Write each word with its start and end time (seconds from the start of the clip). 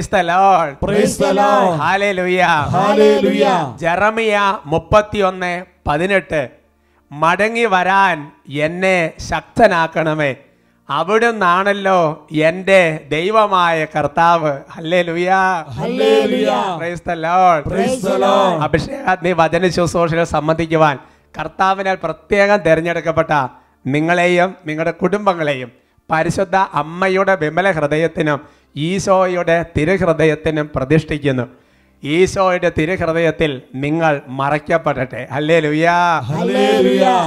Price 0.00 0.10
the 0.12 0.20
Lord. 0.20 0.76
Hallelujah 1.78 2.46
Hallelujah. 2.74 3.78
Jeremiah 3.78 4.58
മുപ്പത്തിയൊന്ന് 4.66 5.64
പതിനെട്ട്. 5.86 6.48
മടങ്ങി 7.12 7.64
വരാൻ 7.64 8.32
എന്നെ 8.48 9.12
ശക്തനാക്കണമേ. 9.30 10.36
അവിടുന്നാണല്ലോ 10.90 12.26
എന്റെ 12.32 13.00
ദൈവമായ 13.10 13.84
കർത്താവ്. 13.84 14.52
Praise 16.78 17.02
Lord. 17.08 18.62
അഭിഷേകാഗ്നി 18.62 19.32
വചന 19.32 19.68
ശുശ്രൂഷകൾ 19.68 20.24
സംബന്ധിക്കുവാൻ 20.24 20.98
കർത്താവിനാൽ 21.38 21.94
പ്രത്യേകം 21.94 22.56
തിരഞ്ഞെടുക്കപ്പെട്ട 22.56 23.32
നിങ്ങളെയും 23.86 24.56
നിങ്ങളുടെ 24.66 24.90
കുടുംബങ്ങളെയും 24.90 25.72
പരിശുദ്ധ 26.10 26.56
അമ്മയുടെ 26.56 27.36
വിമല 27.36 27.70
ഹൃദയത്തിനും 27.70 28.59
ഈശോയുടെ 28.76 29.64
തിരുഹൃദയത്തിനും 29.76 30.70
പ്രതിഷ്ഠിക്കുന്നു. 30.74 31.44
ഈശോയുടെ 32.02 32.68
തിരുഹൃദയത്തിൽ 32.78 33.50
നിങ്ങൾ 33.84 34.20
മറയ്ക്കപ്പെടട്ടെ. 34.40 35.22
ഹല്ലേ 35.34 35.58
ലുയാ. 35.64 35.96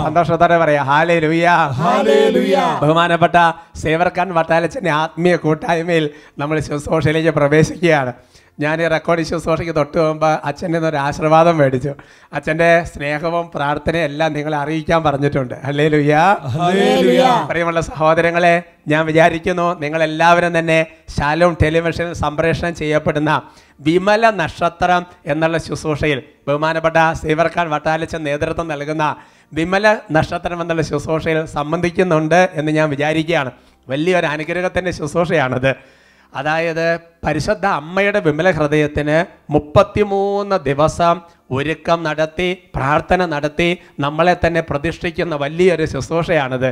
സന്തോഷത്തോടെ 0.05 0.57
പറയാം 0.63 0.85
ഹാലേ 0.91 1.17
ലുയാ 1.25 1.55
ബഹുമാനപ്പെട്ട 2.81 3.35
സേവർക്കാൻ 3.83 4.27
വട്ടാലച്ചന്റെ 4.37 4.91
ആത്മീയ 5.01 5.35
കൂട്ടായ്മയിൽ 5.35 6.05
നമ്മൾ 6.39 6.59
ശുശ്രൂഷയിലേക്ക് 6.59 7.33
പ്രവേശിക്കുകയാണ്. 7.39 8.13
ഞാൻ 8.59 8.81
ഈ 8.81 8.87
റെക്കോർഡ് 8.87 9.23
ശുശ്രൂഷയ്ക്ക് 9.23 9.75
തൊട്ട് 9.75 9.97
പോകുമ്പോൾ 9.97 10.33
അച്ഛന്റെ 10.45 10.79
ഒരു 10.79 10.95
ആശീർവാദം 10.95 11.57
മേടിച്ചു. 11.57 11.93
അച്ഛന്റെ 12.33 12.83
സ്നേഹവും 12.83 13.51
പ്രാർത്ഥനയും 13.55 14.03
എല്ലാം 14.03 14.33
നിങ്ങളെ 14.33 14.57
അറിയിക്കാൻ 14.57 15.03
പറഞ്ഞിട്ടുണ്ട്. 15.03 15.55
അല്ലേ 15.63 15.87
ലുയ്യാ 15.87 16.23
പ്രിയമുള്ള 17.49 17.81
സഹോദരങ്ങളെ 17.81 18.63
ഞാൻ 18.87 19.05
വിചാരിക്കുന്നു 19.05 19.79
നിങ്ങളെല്ലാവരും 19.79 20.59
തന്നെ 20.59 20.85
ശാലോം 21.17 21.57
ടെലിവിഷനിൽ 21.63 22.13
സംപ്രേഷണം 22.13 22.75
ചെയ്യപ്പെടുന്ന 22.75 23.41
വിമല 23.81 24.29
നക്ഷത്രം 24.29 25.05
എന്നുള്ള 25.25 25.57
ശുശ്രൂഷയിൽ 25.57 26.21
ബഹുമാനപ്പെട്ട 26.47 27.13
സേവർഖാൻ 27.13 27.69
വട്ടാലച്ചൻ 27.69 28.23
നേതൃത്വം 28.23 28.67
നൽകുന്ന 28.67 29.15
വിമല 29.53 29.97
നക്ഷത്രം 30.11 30.61
എന്നുള്ള 30.61 30.81
ശുശ്രൂഷയിൽ 30.81 31.45
സംബന്ധിക്കുന്നുണ്ട് 31.45 32.49
എന്ന് 32.53 32.71
ഞാൻ 32.71 32.89
വിചാരിക്കുകയാണ്. 32.89 33.51
വലിയൊരു 33.89 34.25
അനുഗ്രഹത്തിന്റെ 34.25 34.91
ശുശ്രൂഷയാണത്. 34.91 35.75
അതായത് 36.35 36.99
പരിശുദ്ധ 37.25 37.65
അമ്മയുടെ 37.65 38.19
വിമല 38.19 38.51
ഹൃദയത്തിന് 38.51 39.17
മുപ്പത്തിമൂന്ന് 39.53 40.57
ദിവസം 40.65 41.15
ഒരുക്കം 41.51 42.03
നടത്തി 42.03 42.49
പ്രാർത്ഥന 42.75 43.25
നടത്തി 43.25 43.69
നമ്മളെ 43.99 44.35
തന്നെ 44.45 44.61
പ്രതിഷ്ഠിക്കുന്ന 44.69 45.35
വലിയൊരു 45.35 45.85
ശുശ്രൂഷയാണിത്. 45.85 46.69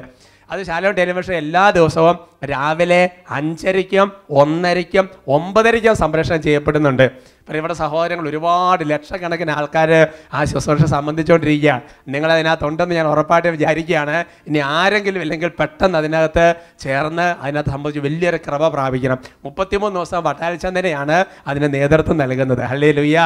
അത് 0.51 0.61
ശാലോം 0.63 0.94
ടെലിവിഷൻ 0.94 1.33
എല്ലാ 1.33 1.69
ദിവസവും 1.69 2.16
രാവിലെ 2.45 3.09
അഞ്ചരയ്ക്കും 3.29 4.07
ഒന്നരയ്ക്കും 4.41 5.05
ഒമ്പതരയ്ക്കും 5.27 5.95
സംപ്രേഷണം 5.95 6.41
ചെയ്യപ്പെടുന്നുണ്ട്. 6.41 7.05
പ്രിയപ്പെട്ട 7.51 7.75
സഹോദരങ്ങൾ 7.84 8.25
ഒരുപാട് 8.31 8.84
ലക്ഷക്കണക്കിന് 8.91 9.53
ആൾക്കാർ 9.59 9.91
ആ 10.38 10.41
ശുശ്രൂഷ 10.51 10.84
സംബന്ധിച്ചുകൊണ്ടിരിക്കുകയാണ് 10.95 11.81
നിങ്ങളതിനകത്തുണ്ടെന്ന് 12.13 12.95
ഞാൻ 13.00 13.07
ഉറപ്പായിട്ട് 13.13 13.50
വിചാരിക്കുകയാണ്. 13.56 14.16
ഇനി 14.50 14.59
ആരെങ്കിലും 14.79 15.22
ഇല്ലെങ്കിൽ 15.25 15.50
പെട്ടെന്ന് 15.59 15.97
അതിനകത്ത് 16.01 16.45
ചേർന്ന് 16.85 17.28
അതിനകത്ത് 17.44 17.72
സംബന്ധിച്ച് 17.75 18.03
വലിയൊരു 18.07 18.40
ക്രമ 18.45 18.69
പ്രാപിക്കണം. 18.75 19.17
മുപ്പത്തിമൂന്ന് 19.45 19.97
ദിവസം 20.00 20.23
വട്ടാൽച്ചന്ദനെയാണ് 20.28 21.17
അതിന് 21.47 21.69
നേതൃത്വം 21.75 22.17
നൽകുന്നത്. 22.23 22.63
ഹല്ലേ 22.72 22.91
ലുയ്യ 23.00 23.19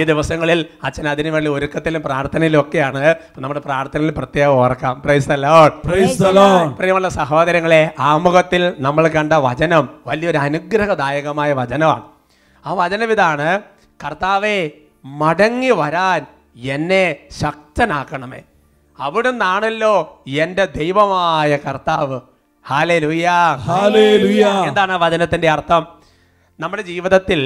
ഈ 0.00 0.04
ദിവസങ്ങളിൽ 0.12 0.60
അച്ഛൻ 0.88 1.08
അതിനു 1.14 1.30
വേണ്ടി 1.36 1.50
ഒരുക്കത്തിലും 1.56 2.02
പ്രാർത്ഥനയിലും 2.08 2.60
ഒക്കെയാണ്. 2.62 3.04
നമ്മുടെ 3.44 3.62
പ്രാർത്ഥനയിൽ 3.68 4.14
പ്രത്യേകം 4.20 4.54
ഓർക്കാം. 4.62 4.94
Praise 5.04 5.28
the 5.34 5.38
Lord 5.46 5.76
Praise 5.90 6.16
the 6.24 6.32
Lord. 6.38 6.66
പ്രിയമുള്ള 6.80 7.08
സഹോദരങ്ങളെ 7.20 7.82
ആമുഖത്തിൽ 8.10 8.62
നമ്മൾ 8.86 9.04
കണ്ട 9.18 9.32
വചനം 9.48 9.84
വലിയൊരു 10.10 10.38
അനുഗ്രഹദായകമായ 10.46 11.52
വചനമാണ്. 11.62 12.02
ആ 12.66 12.72
വചനം 12.72 13.12
ഇതാണ് 13.12 13.60
കർത്താവെ 14.04 14.70
മടങ്ങി 15.04 15.70
വരാൻ 15.70 16.26
എന്നെ 16.56 17.16
ശക്തനാക്കണമേ. 17.30 18.42
അവിടുന്നാണല്ലോ 19.00 20.22
എന്റെ 20.28 20.64
ദൈവമായ 20.64 21.56
കർത്താവ്. 21.56 22.20
ഹാലേ 22.68 22.98
ലുയാ 22.98 23.54
ഹാലേ 23.54 24.16
ലുയാ 24.16 24.64
എന്താണ് 24.64 24.92
ആ 24.92 24.96
വചനത്തിന്റെ 24.96 25.50
അർത്ഥം? 25.50 25.86
നമ്മുടെ 26.60 26.82
ജീവിതത്തിൽ 26.82 27.40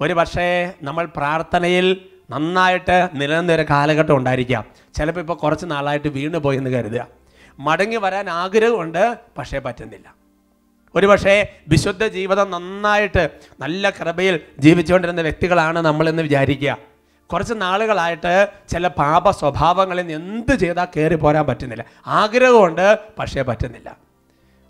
ഒരു 0.00 0.12
പക്ഷേ 0.12 0.72
നമ്മൾ 0.82 1.04
പ്രാർത്ഥനയിൽ 1.16 2.08
നന്നായിട്ട് 2.30 3.08
നിലനിന്നൊരു 3.14 3.62
കാലഘട്ടം 3.70 4.16
ഉണ്ടായിരിക്കാം. 4.16 4.64
ചിലപ്പോൾ 4.94 5.20
ഇപ്പോൾ 5.20 5.34
കുറച്ച് 5.34 5.66
നാളായിട്ട് 5.70 6.08
വീണു 6.08 6.38
പോയി 6.38 6.56
എന്ന് 6.56 6.70
കരുതുക. 6.70 7.06
മടങ്ങി 7.58 7.96
വരാൻ 7.96 8.30
ആഗ്രഹമുണ്ട് 8.30 9.18
പക്ഷേ 9.38 9.58
പറ്റുന്നില്ല. 9.58 10.21
ഒരു 10.94 11.06
പക്ഷേ 11.06 11.52
വിശുദ്ധ 11.68 12.06
ജീവിതം 12.06 12.50
നന്നായിട്ട് 12.50 13.30
നല്ല 13.60 13.90
കൃപയിൽ 13.90 14.40
ജീവിച്ചുകൊണ്ടിരുന്ന 14.58 15.20
വ്യക്തികളാണ് 15.20 15.78
നമ്മളെന്ന് 15.78 16.22
വിചാരിക്കുക. 16.22 16.78
കുറച്ച് 17.32 17.54
നാളുകളായിട്ട് 17.56 18.48
ചില 18.68 18.88
പാപ 18.88 19.30
സ്വഭാവങ്ങളിൽ 19.30 20.06
നിന്ന് 20.06 20.36
എന്ത് 20.36 20.54
ചെയ്താൽ 20.58 20.86
കയറി 20.96 21.14
പോരാൻ 21.14 21.46
പറ്റുന്നില്ല. 21.46 21.84
ആഗ്രഹമുണ്ട് 22.06 22.98
പക്ഷേ 23.18 23.42
പറ്റുന്നില്ല. 23.42 23.96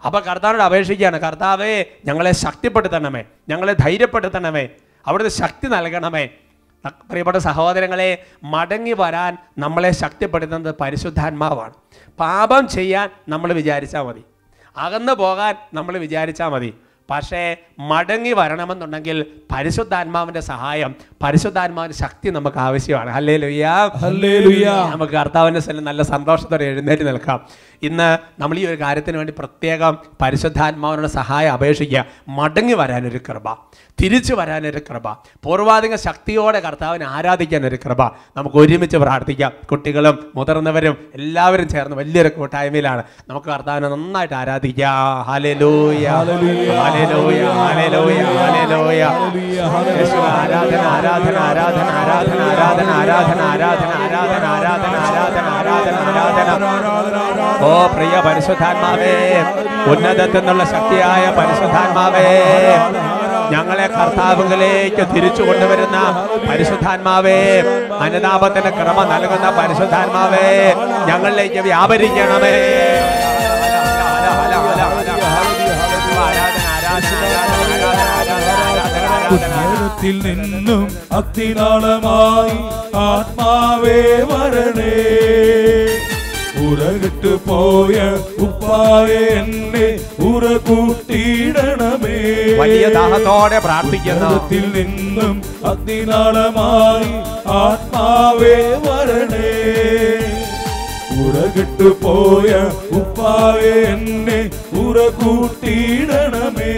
അപ്പോൾ 0.07 0.23
കർത്താവിനോട് 0.23 0.63
അപേക്ഷിക്കുകയാണ് 0.63 1.19
കർത്താവേ 1.21 1.85
ഞങ്ങളെ 2.05 2.33
ശക്തിപ്പെടുത്തണമേ 2.33 3.25
ഞങ്ങളെ 3.49 3.73
ധൈര്യപ്പെടുത്തണമേ 3.73 4.69
അവിടുത്തെ 5.07 5.31
ശക്തി 5.31 5.67
നൽകണമേ. 5.69 6.29
പ്രിയപ്പെട്ട 6.87 7.37
സഹോദരങ്ങളെ 7.37 8.25
മടങ്ങി 8.45 8.93
വരാൻ 8.93 9.37
നമ്മളെ 9.59 9.91
ശക്തിപ്പെടുത്തുന്നത് 9.91 10.75
പരിശുദ്ധാത്മാവാണ്. 10.81 11.75
പാപം 12.21 12.69
ചെയ്യാൻ 12.69 13.11
നമ്മൾ 13.29 13.53
വിചാരിച്ചാൽ 13.53 14.03
മതി. 14.03 14.25
അകന്നു 14.77 15.13
പോകാൻ 15.13 15.55
നമ്മൾ 15.75 15.99
വിചാരിച്ചാൽ 15.99 16.49
മതി. 16.49 16.75
പക്ഷേ 17.11 17.57
മടങ്ങി 17.79 18.33
വരണമെന്നുണ്ടെങ്കിൽ 18.33 19.27
പരിശുദ്ധാത്മാവിന്റെ 19.53 20.41
സഹായം 20.41 20.95
പരിശുദ്ധാത്മാവിന്റെ 21.23 21.99
ശക്തി 21.99 22.31
നമുക്ക് 22.31 22.57
ആവശ്യമാണ്. 22.57 23.11
അല്ലേ 23.11 23.37
ലുയ്യാ 23.37 23.91
Hallelujah. 24.03 24.67
നമുക്ക് 24.67 25.13
കർത്താവിന്റെ 25.13 25.61
സ്ഥലം 25.61 25.85
നല്ല 25.85 26.03
സന്തോഷത്തോടെ 26.03 26.65
എഴുന്നേറ്റ് 26.65 27.07
നിൽക്കാം. 27.07 27.47
ഇന്ന് 27.83 28.19
നമ്മൾ 28.41 28.59
ഈ 28.59 28.67
ഒരു 28.67 28.81
കാര്യത്തിന് 28.81 29.17
വേണ്ടി 29.17 29.35
പ്രത്യേകം 29.39 29.99
പരിശുദ്ധാത്മാവിനോട് 30.23 31.07
സഹായം 31.07 31.53
അപേക്ഷിക്കുക. 31.53 32.05
മടങ്ങി 32.29 32.73
വരാനൊരു 32.73 33.21
കൃപ. 33.29 33.53
തിരിച്ചു 33.99 34.35
വരാനൊരു 34.35 34.81
കൃപ 34.87 35.07
പൂർവാധിക 35.45 35.95
ശക്തിയോടെ 36.05 36.61
കർത്താവിനെ 36.61 37.07
ആരാധിക്കാൻ 37.13 37.63
ഒരു 37.69 37.79
കൃപ 37.85 38.03
നമുക്ക് 38.37 38.57
ഒരുമിച്ച് 38.59 38.99
പ്രാർത്ഥിക്കാം 39.03 39.53
കുട്ടികളും 39.71 40.17
മുതിർന്നവരും 40.35 40.97
എല്ലാവരും 41.19 41.69
ചേർന്ന് 41.69 41.97
വലിയൊരു 41.97 42.31
കൂട്ടായ്മയിലാണ് 42.37 43.03
നമുക്ക് 43.29 43.49
കർത്താവിനെ 43.49 43.89
നന്നായിട്ട് 43.89 44.37
ആരാധിക്കാം 44.41 45.31
ആരാധന 50.93 51.37
ആരാധന 51.39 51.91
ആരാധന 51.93 51.93
ആരാധന 52.01 52.89
ആരാധന 52.91 52.91
ആരാധന 52.97 53.41
ആരാധന 53.51 53.85
ആരാധന 54.03 54.45
ആരാധന 54.53 54.97
ആരാധന 55.05 55.47
ആരാധന 55.53 55.97
ആരാധന 56.11 56.51
ഓ 57.65 57.73
പ്രിയ 57.95 58.15
പരിശുദ്ധാത്മാവേ 58.25 59.15
ഉന്നതത്തിൽ 59.93 60.39
നിന്നുള്ള 60.39 60.65
ശക്തിയായ 60.67 61.25
പരിശുദ്ധാത്മാവേ 61.39 62.29
ഞങ്ങളെ 63.53 63.87
കർത്താവുകളിലേക്ക് 63.87 65.05
തിരിച്ചു 65.15 65.43
കൊണ്ടുവരുന്ന 65.43 65.99
പരിശുദ്ധാത്മാവേ 66.49 67.39
അനുതാപത്തിന് 68.01 68.71
ക്രമ 68.79 69.05
നൽകുന്ന 69.13 69.51
പരിശുദ്ധാത്മാവേ 69.59 70.47
ഞങ്ങളിലേക്ക് 71.09 71.61
വ്യാപരിക്കണമേ. 71.69 72.57
ഉന്നതത്തിൽ 79.35 80.17
നിന്നും 80.27 80.83
അത്തിനാളമായി 81.13 82.57
ആത്മാവേ 83.07 83.99
വരണേ. 84.31 84.95
ഉറകിട്ട് 86.63 87.33
പോയ 87.47 87.97
ഉപ്പായെന്നെ 88.39 89.87
ഉറ 90.25 90.45
കൂട്ടിയിടണമേ 90.69 92.19
വലിയ 92.59 92.87
ദാഹത്തോടെ 92.89 93.59
പ്രാർത്ഥിക്കുന്നതിൽ 93.59 94.65
നിന്നും 94.77 95.35
അതിനാളമായി 95.65 97.13
ആത്മാവേ 97.61 98.57
വരണേ. 98.87 99.53
ഉറകിട്ട് 101.23 101.89
പോയ 102.03 102.51
ഉപ്പായെന്നെ 102.93 104.39
എന്നെ 104.41 104.41
ഉറ 104.81 104.99
കൂട്ടിയിടണമേ 105.21 106.75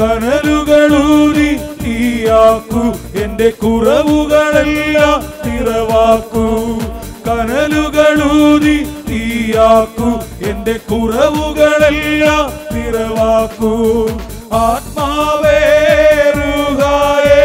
കനലുകളൂരി 0.00 1.50
തീയാക്കൂ. 1.82 2.84
എന്റെ 3.22 3.48
കുറവുകളെല്ലാം 3.62 5.18
നിറവാക്കൂ 5.44 6.46
കനലുകളൂരി 7.32 8.78
തീയാക്കൂ. 9.08 10.08
എന്റെ 10.50 10.72
കുറവുകളെല്ലാം 10.90 12.48
നിറവാക്കൂ. 12.74 13.72
ആത്മാവേ 14.52 15.60
റൂഹായേ 16.38 17.44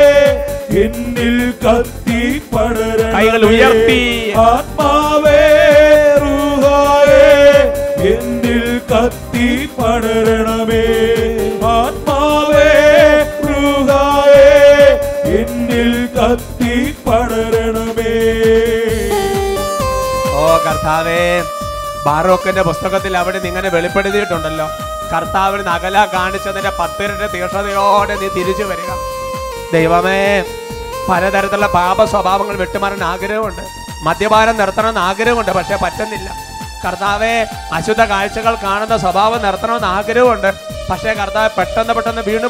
എന്നിൽ 0.84 1.54
കത്തി 1.64 2.42
പടര 2.54 3.02
കൈകൾ 3.16 3.46
ഉയർത്തി. 3.46 4.02
ആത്മാവേ 4.38 5.42
റൂഹായേ 6.24 7.24
എന്നിൽ 8.14 8.82
കത്തി 8.92 9.70
പടരണമേ. 9.78 10.86
കർത്താവേ 20.68 21.44
ബാറോക്കിന്റെ 22.06 22.62
പുസ്തകത്തിൽ 22.62 23.18
അവിടെ 23.18 23.40
നിങ്ങനെ 23.40 23.70
വെളിപ്പെടുത്തിയിട്ടുണ്ടല്ലോ. 23.70 24.68
കർത്താവിന് 25.14 25.68
നകല 25.68 26.06
കാണിച്ചതിന്റെ 26.14 26.72
പത്തിരന്റെ 26.80 27.28
തീക്ഷണതയോടെ 27.28 28.16
നീ 28.16 28.28
തിരിച്ചു 28.28 28.64
വരിക. 28.64 28.92
ദൈവമേ 29.74 30.44
പലതരത്തിലുള്ള 31.10 31.68
പാപ 31.68 32.04
സ്വഭാവങ്ങൾ 32.04 32.56
വിട്ടുമാറാൻ 32.56 33.04
ആഗ്രഹമുണ്ട്. 33.04 33.62
മദ്യപാനം 34.02 34.58
നിർത്തണമെന്ന് 34.58 35.00
ആഗ്രഹമുണ്ട് 35.00 35.52
പക്ഷെ 35.52 35.76
പറ്റുന്നില്ല. 35.76 36.30
കർത്താവെ 36.86 37.48
അശുദ്ധ 37.74 38.02
കാഴ്ചകൾ 38.06 38.56
കാണുന്ന 38.56 38.98
സ്വഭാവം 38.98 39.42
നിർത്തണമെന്ന് 39.42 39.88
ആഗ്രഹമുണ്ട്. 39.88 40.54
പക്ഷേ 40.90 41.14
കർത്താവ് 41.14 41.50
പെട്ടെന്ന് 41.58 41.94
പെട്ടെന്ന് 41.94 42.22
വീണു 42.22 42.48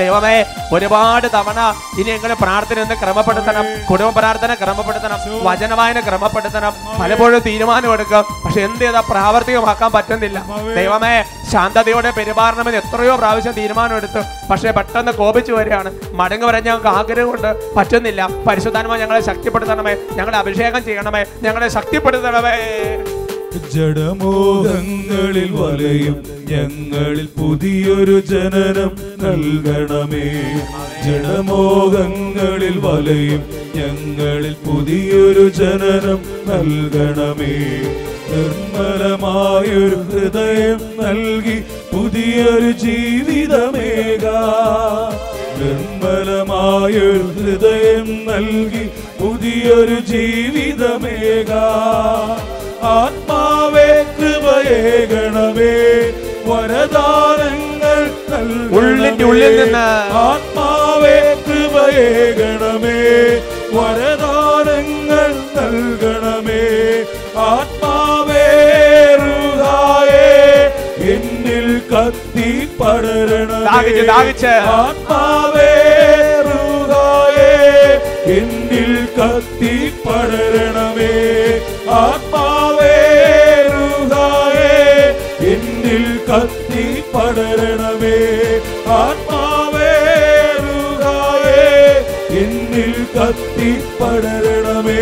ദൈവമേ 0.00 0.36
ഒരുപാട് 0.76 1.26
തവണ 1.36 1.60
ഇനി 2.00 2.10
എങ്ങനെ 2.16 2.34
പ്രാർത്ഥന 2.42 2.78
ഒന്ന് 2.84 2.96
ക്രമപ്പെടുത്തണം 3.02 3.66
കുടുംബ 3.90 4.12
പ്രാർത്ഥന 4.18 4.54
ക്രമപ്പെടുത്തണം 4.62 5.18
വചനവായന 5.48 6.00
ക്രമപ്പെടുത്തണം 6.08 6.72
പലപ്പോഴും 7.00 7.40
തീരുമാനമെടുക്കും 7.48 8.24
പക്ഷെ 8.44 8.60
എന്ത് 8.68 8.82
ചെയ്താൽ 8.84 9.04
പ്രാവർത്തികമാക്കാൻ 9.12 9.90
പറ്റുന്നില്ല. 9.96 10.38
ദൈവമേ 10.78 11.14
ശാന്തതയോടെ 11.52 12.10
പെരുമാറണമെന്ന് 12.18 12.80
എത്രയോ 12.82 13.16
പ്രാവശ്യം 13.22 13.54
തീരുമാനമെടുത്തു 13.60 14.22
പക്ഷെ 14.50 14.70
പെട്ടെന്ന് 14.78 15.12
കോപിച്ചു 15.20 15.52
വരികയാണ്. 15.58 15.90
മടങ്ങ് 16.20 16.46
വരാൻ 16.48 16.62
ഞങ്ങൾക്ക് 16.68 16.90
ആഗ്രഹമുണ്ട് 16.98 17.50
പറ്റുന്നില്ല. 17.76 18.28
പരിശുദ്ധാനമായി 18.48 19.02
ഞങ്ങളെ 19.04 19.22
ശക്തിപ്പെടുത്തണമേ 19.30 19.94
ഞങ്ങളെ 20.18 20.38
അഭിഷേകം 20.42 20.82
ചെയ്യണമേ 20.88 21.22
ഞങ്ങളെ 21.46 21.68
ശക്തിപ്പെടുത്തണമേ. 21.76 22.56
ജഡമോഹങ്ങളിൽ 23.74 25.52
വലയും 25.52 26.24
ഞങ്ങളിൽ 26.50 27.28
പുതിയൊരു 27.40 28.20
ജനനം 28.20 28.90
നൽകണമേ. 29.22 30.26
ജഡമോഹങ്ങളിൽ 31.04 32.78
വലയും 32.78 33.44
ഞങ്ങളിൽ 33.74 34.56
പുതിയൊരു 34.66 35.48
ജനനം 35.48 36.20
നൽകണമേ. 36.48 37.54
നിർമ്മലമായൊരു 38.30 39.96
ഹൃദയം 39.96 40.80
നൽകി 41.02 41.58
പുതിയൊരു 41.92 42.70
ജീവിതമേക. 42.72 44.24
നിർമ്മലമായൊരു 45.60 47.24
ഹൃദയം 47.36 48.08
നൽകി 48.26 48.86
പുതിയൊരു 49.20 50.00
ജീവിതമേക. 50.12 51.52
ആത്മാവേ 52.82 53.88
കൃപയേകണമേ 54.18 55.74
വരദാനങ്ങൾ. 56.48 58.02
ഉള്ളിന്റെ 58.70 59.24
ഉള്ളിൽ 59.24 59.54
നിന്ന് 59.60 59.86
ആത്മാവേ 60.22 61.16
കൃപയേകണമേ 61.46 62.98
വരദാനങ്ങൾ 63.76 65.32
നൽകണമേ 65.56 66.64
ആത്മാവേ 67.46 68.44
റുഹായേ 69.16 70.28
എന്നിൽ 71.14 71.68
കത്തി 71.92 72.48
ദാഹിച്ച്. 74.06 74.54
ആത്മാവേ 74.76 75.72
റുഹായേ 76.48 77.52
എന്നിൽ 78.38 78.94
കത്തി 79.18 79.74
പടരണമേ 80.06 81.14
ആത്മാവേ 81.98 82.25
കത്തി 86.28 86.84
പടരണമേ. 87.14 88.16
ആത്മാവേ 88.98 89.92
എന്നിൽ 92.42 92.94
കത്തി 93.16 93.70
പടരണമേ. 94.00 95.00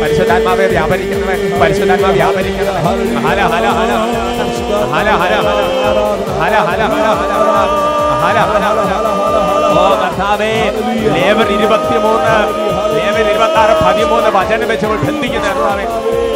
പരിശുദ്ധാത്മാവേ 0.00 0.66
വ്യാപരിക്കണമേ. 0.66 1.36
പരിശുദ്ധാത്മാ 1.60 2.10
വ്യാപരിക്കണമേ. 2.10 2.80
ഹല 3.26 3.40
ഹല 3.52 3.66
ഹല. 3.78 3.92
ഹല 4.94 5.08
ഹല 5.22 5.34
ഹല 5.34 5.34
ഹല. 5.46 5.98
ഹല 6.42 6.56
ഹല 6.68 6.82
ഹല 8.22 8.38
ഹല 8.38 9.06
ഓ 9.78 9.84
കർത്താവേ 10.02 10.52
ലേവർ 11.16 11.48
ഇരുപത്തിമൂന്ന്. 11.52 12.36
ലേവർ 12.98 13.26
ഇരുപത്തി 13.26 13.56
പതിമൂന്ന് 13.82 14.30
വചനം 14.36 14.68
വെച്ച് 14.70 14.86
ബന്ധിക്കുന്ന 15.04 15.48
നീ 15.78 15.86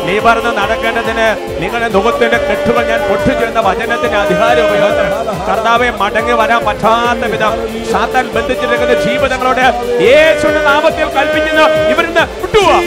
ലേബർന്ന് 0.06 0.50
നടക്കേണ്ടതിന് 0.56 1.26
നിങ്ങളുടെ 1.60 1.88
മുഖത്തിന്റെ 1.96 2.38
കെട്ടുകൾ 2.40 2.82
ഞാൻ 2.88 3.00
പൊട്ടിച്ചെന്ന 3.08 3.60
വചനത്തിന്റെ 3.66 4.18
അധികാരം 4.18 4.64
ഉപയോഗിച്ച് 4.66 5.04
കർത്താവെ 5.48 5.88
മടങ്ങി 6.00 6.34
വരാൻ 6.40 6.60
പറ്റാത്ത 6.66 7.30
വിധം 7.32 7.54
സാത്താൻ 7.92 8.26
ബന്ധിച്ചിരിക്കുന്ന 8.34 8.96
ജീവിതങ്ങളോട് 9.04 9.64
യേശുവിന്റെ 10.06 10.62
നാമത്തിൽ 10.68 11.08
കൽപ്പിക്കുന്ന 11.16 11.62
ഇവരിന്ന് 11.92 12.24
വിട്ടുപോവാ. 12.42 12.78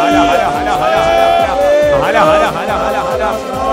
ഹല 0.00 0.16
ഹല 0.24 0.42
ഹല 0.48 0.68
ഹല 0.82 0.96
ഹല 1.04 1.36
ഹല 1.96 2.16
ഹല 2.26 2.26
ഹല 2.28 2.44
ഹല. 2.58 2.65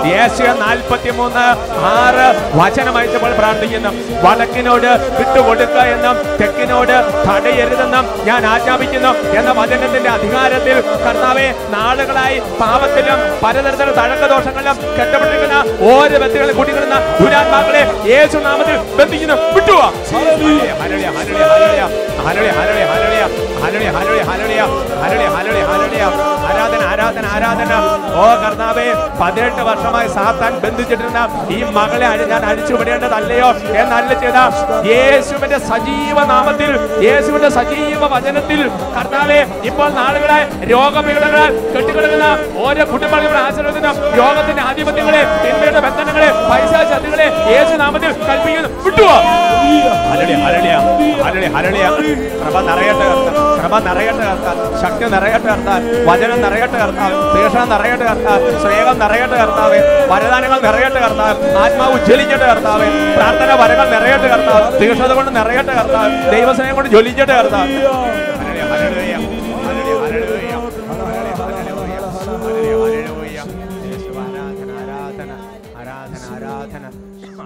യേശയ 0.06 0.50
നാൽപ്പത്തിമൂന്ന് 0.60 1.46
ആറ് 1.94 2.26
വചനം 2.58 2.96
അയച്ചപ്പോൾ 3.00 3.34
പ്രാർത്ഥിക്കുന്നു 3.40 3.92
വടക്കിനോട് 4.24 4.88
വിട്ടുകൊടുക്ക 5.18 5.78
എന്നും 5.94 6.16
തെക്കിനോട് 6.40 6.96
തടയരുതെന്നും 7.28 8.06
ഞാൻ 8.28 8.42
ആജ്ഞാപിക്കുന്നു 8.52 9.12
എന്ന 9.40 9.52
വചനത്തിന്റെ 9.60 10.10
അധികാരത്തിൽ 10.10 10.76
കർത്താവെ 11.04 11.48
നാളുകളായി 11.74 12.40
പാപത്തിലും 12.62 13.20
പലതരത്തിലുള്ള 13.44 13.98
തഴക്കദോഷങ്ങളിലും 14.02 14.78
കെട്ടപ്പെട്ടിരിക്കുന്ന 14.98 15.58
ഓരോ 15.92 16.18
വ്യക്തികളെ 16.24 16.54
കൂട്ടിക്കിടുന്ന 16.54 16.98
ദുരാത്മാക്കളെ 17.20 17.84
യേശു 18.12 18.38
നാമത്തിൽ 18.46 18.78
ബന്ധിക്കുന്നു 19.00 19.38
വിട്ടുവാ 19.56 19.88
ഹരളിയ 20.12 20.72
ഹരളിയ 20.82 21.08
ഹരളിയ 21.16 21.84
ഹരളിയ 22.20 22.52
ഹരളിയ 22.54 23.24
ഹരളിയ 23.64 23.84
ഹരളിയ 23.94 24.22
ഹരളിയ 24.24 24.62
ഹരളിയ 25.02 25.28
ഹരളിയ 25.36 25.64
ഹരളിയ. 25.72 26.04
ആരാധന 26.44 26.82
ആരാധന 26.92 27.26
ആരാധന. 27.36 27.72
ഓ 28.16 28.26
കർത്താവേ 28.42 28.86
പതിനെട്ട് 29.22 29.62
വർഷമായി 29.62 30.10
സാത്താൻ 30.10 30.54
ബന്ധിച്ചിട്ടിരുന്ന 30.64 31.20
ഈ 31.50 31.60
മകളെ 31.76 32.02
ഞാൻ 32.32 32.44
അഴിച്ചുവിടേണ്ടതല്ലയോ 32.46 33.50
എന്നല്ല 33.82 34.12
ചെയ്ത 34.24 34.40
യേശുവിന്റെ 34.92 35.60
സജീവ 35.68 36.18
നാമത്തിൽ 36.26 36.72
യേശുവിന്റെ 37.06 37.50
സജീവ 37.50 38.02
വചനത്തിൽ 38.14 38.60
കർത്താവെ 38.96 39.40
ഇപ്പോൾ 39.64 39.90
നാളുകളെ 39.94 40.40
രോഗപീഠങ്ങളെ 40.72 41.46
കെട്ടിക്കിടക്കുന്ന 41.74 42.28
ഓരോ 42.64 42.86
കുടുംബങ്ങളുടെ 42.92 43.42
ആശ്രയിക്കുന്ന 43.44 43.90
രോഗത്തിന്റെ 44.20 44.64
ആധിപത്യങ്ങളെ 44.64 45.24
തിന്മയുടെ 45.44 45.82
ബന്ധനങ്ങളെ 45.88 46.30
പൈസ 46.50 46.74
ചതികളെ 46.92 47.28
യേശു 47.54 47.76
നാമത്തിൽ 47.76 48.12
കൽപ്പിക്കുന്നു. 48.24 48.70
വിട്ടുവോ? 48.86 49.16
കൃപ 53.56 53.76
നിറയട്ടെ 53.86 54.24
കർത്താൻ 54.24 54.58
ശക്തി 54.82 55.06
നിറയട്ടെ 55.14 55.48
കർത്താൻ 55.48 55.80
വചനം 56.08 56.33
നിറയട്ടെ 56.42 56.78
കർത്താവ്. 56.78 57.38
തീക്ഷണം 57.38 57.70
നിറയട്ടെ 57.70 58.06
കർത്താവ്. 58.06 58.62
സ്നേഹം 58.62 59.00
നിറയട്ടെ 59.00 59.36
കർത്താവ്. 59.36 59.78
വരദാനങ്ങൾ 60.12 60.60
നിറയട്ടെ 60.62 61.00
കർത്താവ്. 61.00 61.58
ആത്മാവ് 61.58 61.94
ഉജ്ജ്വലിക്കട്ടെ 61.94 62.46
കർത്താവ്. 62.46 63.16
പ്രാർത്ഥന 63.16 63.54
വരങ്ങൾ 63.54 63.90
നിറയട്ടെ 63.90 64.28
കർത്താവ്. 64.28 64.82
തീക്ഷണത 64.82 65.12
കൊണ്ട് 65.12 65.36
നിറയട്ടെ 65.36 65.74
കർത്താവ്. 65.74 66.32
ദൈവസ്നേഹം 66.32 66.76
കൊണ്ട് 66.76 66.90
ജ്വലിക്കട്ടെ 66.90 67.34
കർത്താവ്. 67.34 67.70
ആരാധന, 74.64 74.72
ആരാധന, 74.86 75.32
ആരാധന, 75.78 76.86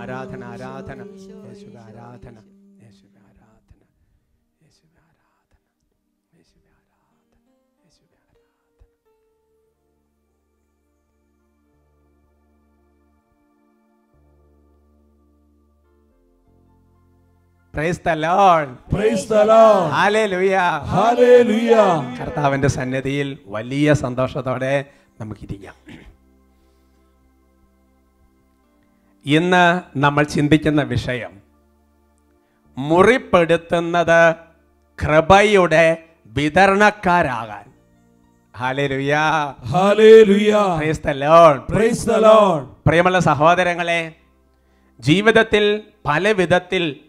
ആരാധന, 0.01 0.43
ആരാധന, 0.43 1.03
ആരാധന, 1.83 2.56
price 17.77 18.01
the 18.05 18.09
Lord 18.09 18.69
Praise 18.95 19.29
the 19.29 19.43
Lord. 19.45 19.91
Hallelujah 19.91 20.55
Hallelujah. 20.93 22.17
കർത്താവിന്റെ 22.19 22.67
സന്നിധിയിൽ 22.67 23.37
വലിയ 23.45 23.93
സന്തോഷത്തോടെ 23.93 24.85
നമുക്കിരിക്കാം. 25.21 25.75
ഇന്ന് 29.25 29.81
നമ്മൾ 29.97 30.23
ചിന്തിക്കുന്ന 30.23 30.81
വിഷയം 30.83 31.41
മുറിപ്പെടുത്തുന്നത് 32.77 34.35
കൃപയുടെ 35.03 36.03
വിതരണക്കാരാകാൻ. 36.25 37.65
പ്രിയമുള്ള 42.85 43.19
സഹോദരങ്ങളെ 43.19 44.15
ജീവിതത്തിൽ 44.99 45.83
പല 46.05 46.31
വിധത്തിൽ 46.31 47.06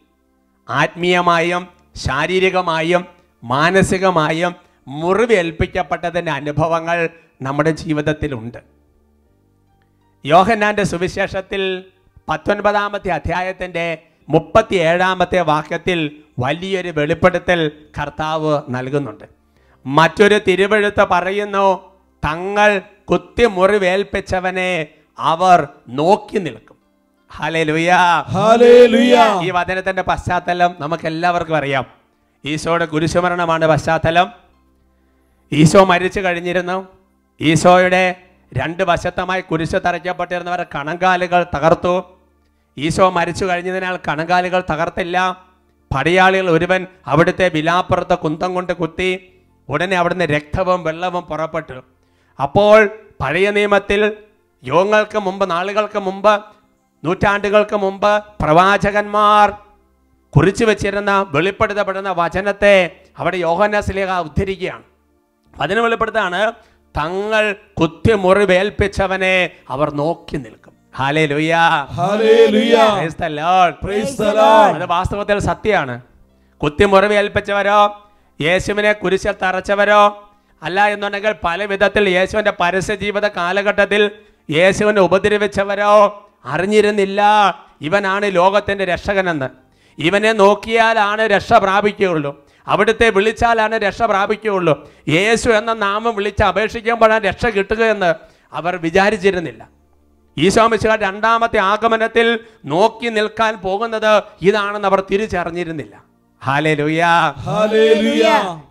ആത്മീയമായും 0.69 1.63
ശാരീരികമായും 1.97 3.05
മാനസികമായും 3.43 4.53
മുറിവേൽപ്പിക്കപ്പെട്ടതിന്റെ 4.87 6.31
അനുഭവങ്ങൾ 6.31 7.09
നമ്മുടെ 7.43 7.71
ജീവിതത്തിലുണ്ട് 7.71 8.59
യോഹന്നാന്റെ 10.25 10.85
സുവിശേഷത്തിൽ 10.85 11.85
പത്തൊൻപതാമത്തെ 12.29 13.11
അധ്യായത്തിന്റെ 13.11 13.87
മുപ്പത്തി 14.29 14.77
ഏഴാമത്തെ 14.77 15.41
വാക്യത്തിൽ 15.41 15.99
വലിയൊരു 16.39 16.93
വെളിപ്പെടുത്തൽ 16.97 17.61
കർത്താവ് 18.01 18.63
നൽകുന്നുണ്ട് 18.69 19.25
മറ്റൊരു 19.87 20.39
തിരുവെഴുത്ത് 20.49 21.05
പറയുന്നു 21.09 21.67
തങ്ങൾ 22.25 22.79
കുത്തിമുറിവേൽപ്പിച്ചവനെ 23.05 24.87
അവർ 25.19 25.69
നോക്കി 25.89 26.39
നിൽക്കും. 26.39 26.68
ഈ 29.45 29.51
വചനത്തിന്റെ 29.51 30.03
പശ്ചാത്തലം 30.03 30.75
നമുക്ക് 30.81 31.07
എല്ലാവർക്കും 31.07 31.57
അറിയാം. 31.57 31.85
ഈശോയുടെ 32.45 32.87
ഗുരുസ്മരണമാണ് 32.87 33.67
പശ്ചാത്തലം. 33.67 34.29
ഈശോ 35.53 35.85
മരിച്ചു 35.85 36.21
കഴിഞ്ഞിരുന്നു. 36.21 36.89
ഈശോയുടെ 37.41 38.03
രണ്ട് 38.55 38.83
വശത്തമായി 38.83 39.41
കുരിശ് 39.41 39.77
തറയ്ക്കപ്പെട്ടിരുന്നവരെ 39.87 40.67
കണങ്കാലുകൾ 40.75 41.47
തകർത്തു. 41.57 41.95
ഈശോ 42.79 43.11
മരിച്ചു 43.11 43.45
കഴിഞ്ഞതിനാൽ 43.47 43.99
കണങ്കാലുകൾ 44.09 44.65
തകർത്തില്ല. 44.73 45.45
പടയാളികൾ 45.95 46.51
ഒരുവൻ 46.51 46.87
അവിടുത്തെ 47.07 47.49
വിലാപ്പുറത്ത് 47.49 48.19
കുന്തം 48.19 48.55
കൊണ്ട് 48.55 48.73
കുത്തി 48.73 49.33
ഉടനെ 49.69 49.97
അവിടുന്ന് 49.97 50.25
രക്തവും 50.25 50.85
വെള്ളവും 50.85 51.25
പുറപ്പെട്ടു. 51.25 51.83
അപ്പോൾ 52.43 52.89
പഴയ 53.21 53.51
നിയമത്തിൽ 53.51 54.17
യോഗങ്ങൾക്ക് 54.65 55.19
മുമ്പ് 55.19 55.51
നാളുകൾക്ക് 55.51 55.99
മുമ്പ് 55.99 56.58
നൂറ്റാണ്ടുകൾക്ക് 57.05 57.77
മുമ്പ് 57.77 58.23
പ്രവാചകന്മാർ 58.43 59.53
കുറിച്ചു 60.37 60.65
വെച്ചിരുന്ന 60.65 61.27
വെളിപ്പെടുത്തപ്പെടുന്ന 61.29 62.13
വചനത്തെ 62.13 62.91
അവിടെ 63.19 63.37
യോഹനസ്ലേഖ 63.37 64.19
ഉദ്ധരിക്കുകയാണ്. 64.19 64.83
അതിന് 65.61 65.81
വെളിപ്പെടുത്താണ് 65.81 66.53
തങ്ങൾ 66.97 67.53
കുത്തിമുറിവേൽപ്പിച്ചവനെ 67.53 69.51
അവർ 69.69 69.91
നോക്കി 69.91 70.37
നിൽക്കും. 70.37 70.73
അത് 70.95 71.19
വാസ്തവത്തിൽ 74.85 75.39
സത്യമാണ്. 75.39 76.01
കുത്തിമുറിവേൽപ്പിച്ചവരോ 76.63 78.07
യേശുവിനെ 78.41 78.93
കുരിശിൽ 78.93 79.35
തറച്ചവരോ 79.43 80.29
അല്ല 80.63 80.89
എന്നുണ്ടെങ്കിൽ 80.89 81.35
പല 81.45 81.65
വിധത്തിൽ 81.65 82.09
യേശുവിന്റെ 82.09 82.53
പരസ്യ 82.61 82.95
ജീവിത 82.95 83.29
കാലഘട്ടത്തിൽ 83.29 84.11
യേശുവിനെ 84.51 85.01
ഉപദ്രവിച്ചവരോ 85.01 86.28
അറിഞ്ഞിരുന്നില്ല. 86.45 87.21
ഇവനാണ് 87.81 88.35
ലോകത്തിന്റെ 88.35 88.85
രക്ഷകനെന്ന്. 88.85 89.49
ഇവനെ 89.99 90.33
നോക്കിയാലാണ് 90.33 91.23
രക്ഷ 91.23 91.53
പ്രാപിക്കുകയുള്ളൂ. 91.53 92.47
അവിടുത്തെ 92.69 93.11
വിളിച്ചാലാണ് 93.11 93.77
രക്ഷ 93.77 94.03
പ്രാപിക്കുകയുള്ളൂ. 94.03 94.91
യേശു 95.09 95.51
എന്ന 95.51 95.73
നാമം 95.73 96.17
വിളിച്ച് 96.17 96.45
അപേക്ഷിക്കുമ്പോഴാണ് 96.45 97.25
രക്ഷ 97.25 97.47
കിട്ടുകയെന്ന് 97.47 98.15
അവർ 98.53 98.77
വിചാരിച്ചിരുന്നില്ല. 98.77 99.69
ഈശോമിശുക 100.39 100.91
രണ്ടാമത്തെ 100.91 101.59
ആഗമനത്തിൽ 101.59 102.39
നോക്കി 102.65 103.09
നിൽക്കാൻ 103.09 103.57
പോകുന്നത് 103.57 104.23
ഇതാണെന്ന് 104.43 104.89
അവർ 104.89 105.01
തിരിച്ചറിഞ്ഞിരുന്നില്ല. 105.11 106.09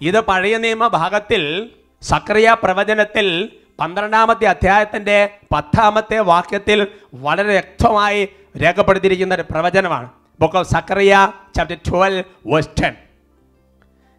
ഇത് 0.02 0.20
പഴയ 0.22 0.58
നിയമ 0.58 0.88
ഭാഗത്തിൽ 0.88 1.70
സക്രിയ 2.02 2.56
പ്രവചനത്തിൽ 2.64 3.50
പന്ത്രണ്ടാമത്തെ 3.80 4.46
അധ്യായത്തിന്റെ 4.46 5.30
പത്താമത്തെ 5.52 6.20
വാക്യത്തിൽ 6.20 6.88
വളരെ 7.14 7.44
വ്യക്തമായി 7.44 8.28
രേഖപ്പെടുത്തിയിരിക്കുന്ന 8.64 9.36
ഒരു 9.36 9.46
പ്രവചനമാണ്. 9.52 10.10
Book 10.40 10.58
of 10.58 10.68
Zechariah 10.68 11.32
chapter 11.56 11.78
twelve 11.90 12.62
ten 12.82 12.96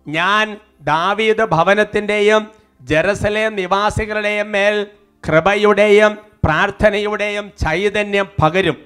ഞാൻ 0.08 0.56
ദാവീദ് 0.80 1.44
ഭവനത്തിന്റെയും 1.44 2.48
ജെറുസലേം 2.80 3.54
നിവാസികളുടെയും 3.54 4.52
മേൽ 4.52 4.86
കൃപയുടെയും 5.28 6.18
പ്രാർത്ഥനയുടെയും 6.44 7.52
ചൈതന്യം 7.64 8.26
പകരും. 8.42 8.76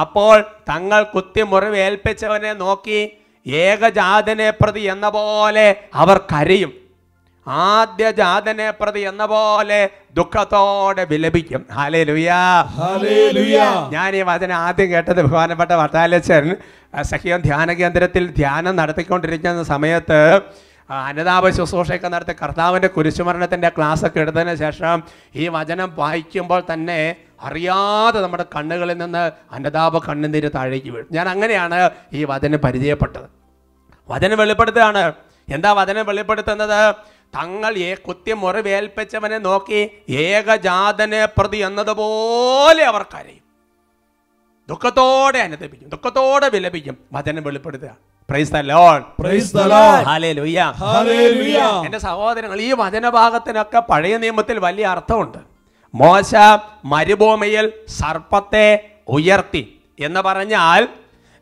അപ്പോൾ 0.00 0.40
തങ്ങൾ 0.40 1.02
കുത്തി 1.02 1.42
മുറിവേൽപ്പിച്ചവനെ 1.42 2.52
നോക്കി 2.52 3.00
ഏകജാതനെ 3.46 4.50
പ്രതി 4.50 4.80
എന്ന 4.80 5.08
പോലെ 5.08 5.84
അവർ 5.94 6.18
കരയും. 6.32 6.81
ആദ്യ 7.46 8.10
ജാതനെ 8.10 8.70
പ്രതി 8.70 9.00
എന്ന 9.00 9.26
പോലെ 9.26 9.90
ദുഃഖത്തോടെ 10.14 11.04
വിലപിക്കും. 11.04 11.66
ഹാലേ 11.72 12.04
ലുയാ. 12.04 12.40
ഞാൻ 13.92 14.16
ഈ 14.16 14.22
വചനം 14.22 14.56
ആദ്യം 14.56 14.90
കേട്ടത് 14.90 15.22
ബഹുമാനപ്പെട്ട 15.22 15.70
വട്ടാലച്ചൻ 15.70 16.56
സഖ്യം 17.00 17.40
ധ്യാന 17.40 17.72
കേന്ദ്രത്തിൽ 17.72 18.26
ധ്യാനം 18.26 18.76
നടത്തിക്കൊണ്ടിരിക്കുന്ന 18.76 19.62
സമയത്ത് 19.62 20.40
അനിതാപ 20.90 21.08
അനുതാപ 21.08 21.48
ശുശ്രൂഷയൊക്കെ 21.48 22.08
നടത്തി 22.08 22.34
കർത്താവിന്റെ 22.42 22.88
കുരിശുമരണത്തിന്റെ 22.88 23.68
ക്ലാസ്സൊക്കെ 23.68 24.20
എടുത്തതിന് 24.20 24.54
ശേഷം 24.54 25.02
ഈ 25.36 25.48
വചനം 25.48 25.92
വായിക്കുമ്പോൾ 25.96 26.62
തന്നെ 26.72 27.16
അറിയാതെ 27.42 28.20
നമ്മുടെ 28.20 28.44
കണ്ണുകളിൽ 28.56 28.98
നിന്ന് 28.98 29.32
അനിതാപ 29.52 29.98
കണ്ണുനീര് 29.98 30.50
താഴേക്ക് 30.54 30.90
വീഴും. 30.90 31.06
ഞാൻ 31.12 31.28
അങ്ങനെയാണ് 31.28 31.90
ഈ 32.12 32.24
വചനം 32.24 32.58
പരിചയപ്പെട്ടത്. 32.58 33.28
വചനം 34.10 34.38
വെളിപ്പെടുത്തുകയാണ്. 34.38 35.12
എന്താ 35.48 35.72
വചനം 35.72 36.06
വെളിപ്പെടുത്തുന്നത്? 36.06 36.94
തങ്ങൾ 37.34 37.72
ഏ 37.78 37.94
കുത്തി 37.94 38.32
മുറിവേൽപ്പിച്ചവനെ 38.32 39.38
നോക്കി 39.38 39.80
ഏകജാതനെ 40.10 41.24
പ്രതി 41.24 41.56
എന്നതുപോലെ 41.56 42.84
അവർ 42.84 43.02
കരയും. 43.02 43.44
ദുഃഖത്തോടെ 44.68 45.38
അനുദപിക്കും 45.38 45.88
ദുഃഖത്തോടെ 45.88 46.48
വിലപിക്കും. 46.48 46.96
വചനം 47.12 47.42
വെളിപ്പെടുത്തുക. 47.42 47.92
എന്റെ 51.86 51.98
സഹോദരങ്ങൾ 51.98 52.60
ഈ 52.60 52.72
വചനഭാഗത്തിനൊക്കെ 52.72 53.80
പഴയ 53.80 54.16
നിയമത്തിൽ 54.16 54.58
വലിയ 54.58 54.86
അർത്ഥമുണ്ട്. 54.86 55.38
മോശ 55.94 56.34
മരുഭൂമിയിൽ 56.84 57.72
സർപ്പത്തെ 57.98 58.66
ഉയർത്തി 59.08 59.62
എന്ന് 60.00 60.20
പറഞ്ഞാൽ 60.20 60.88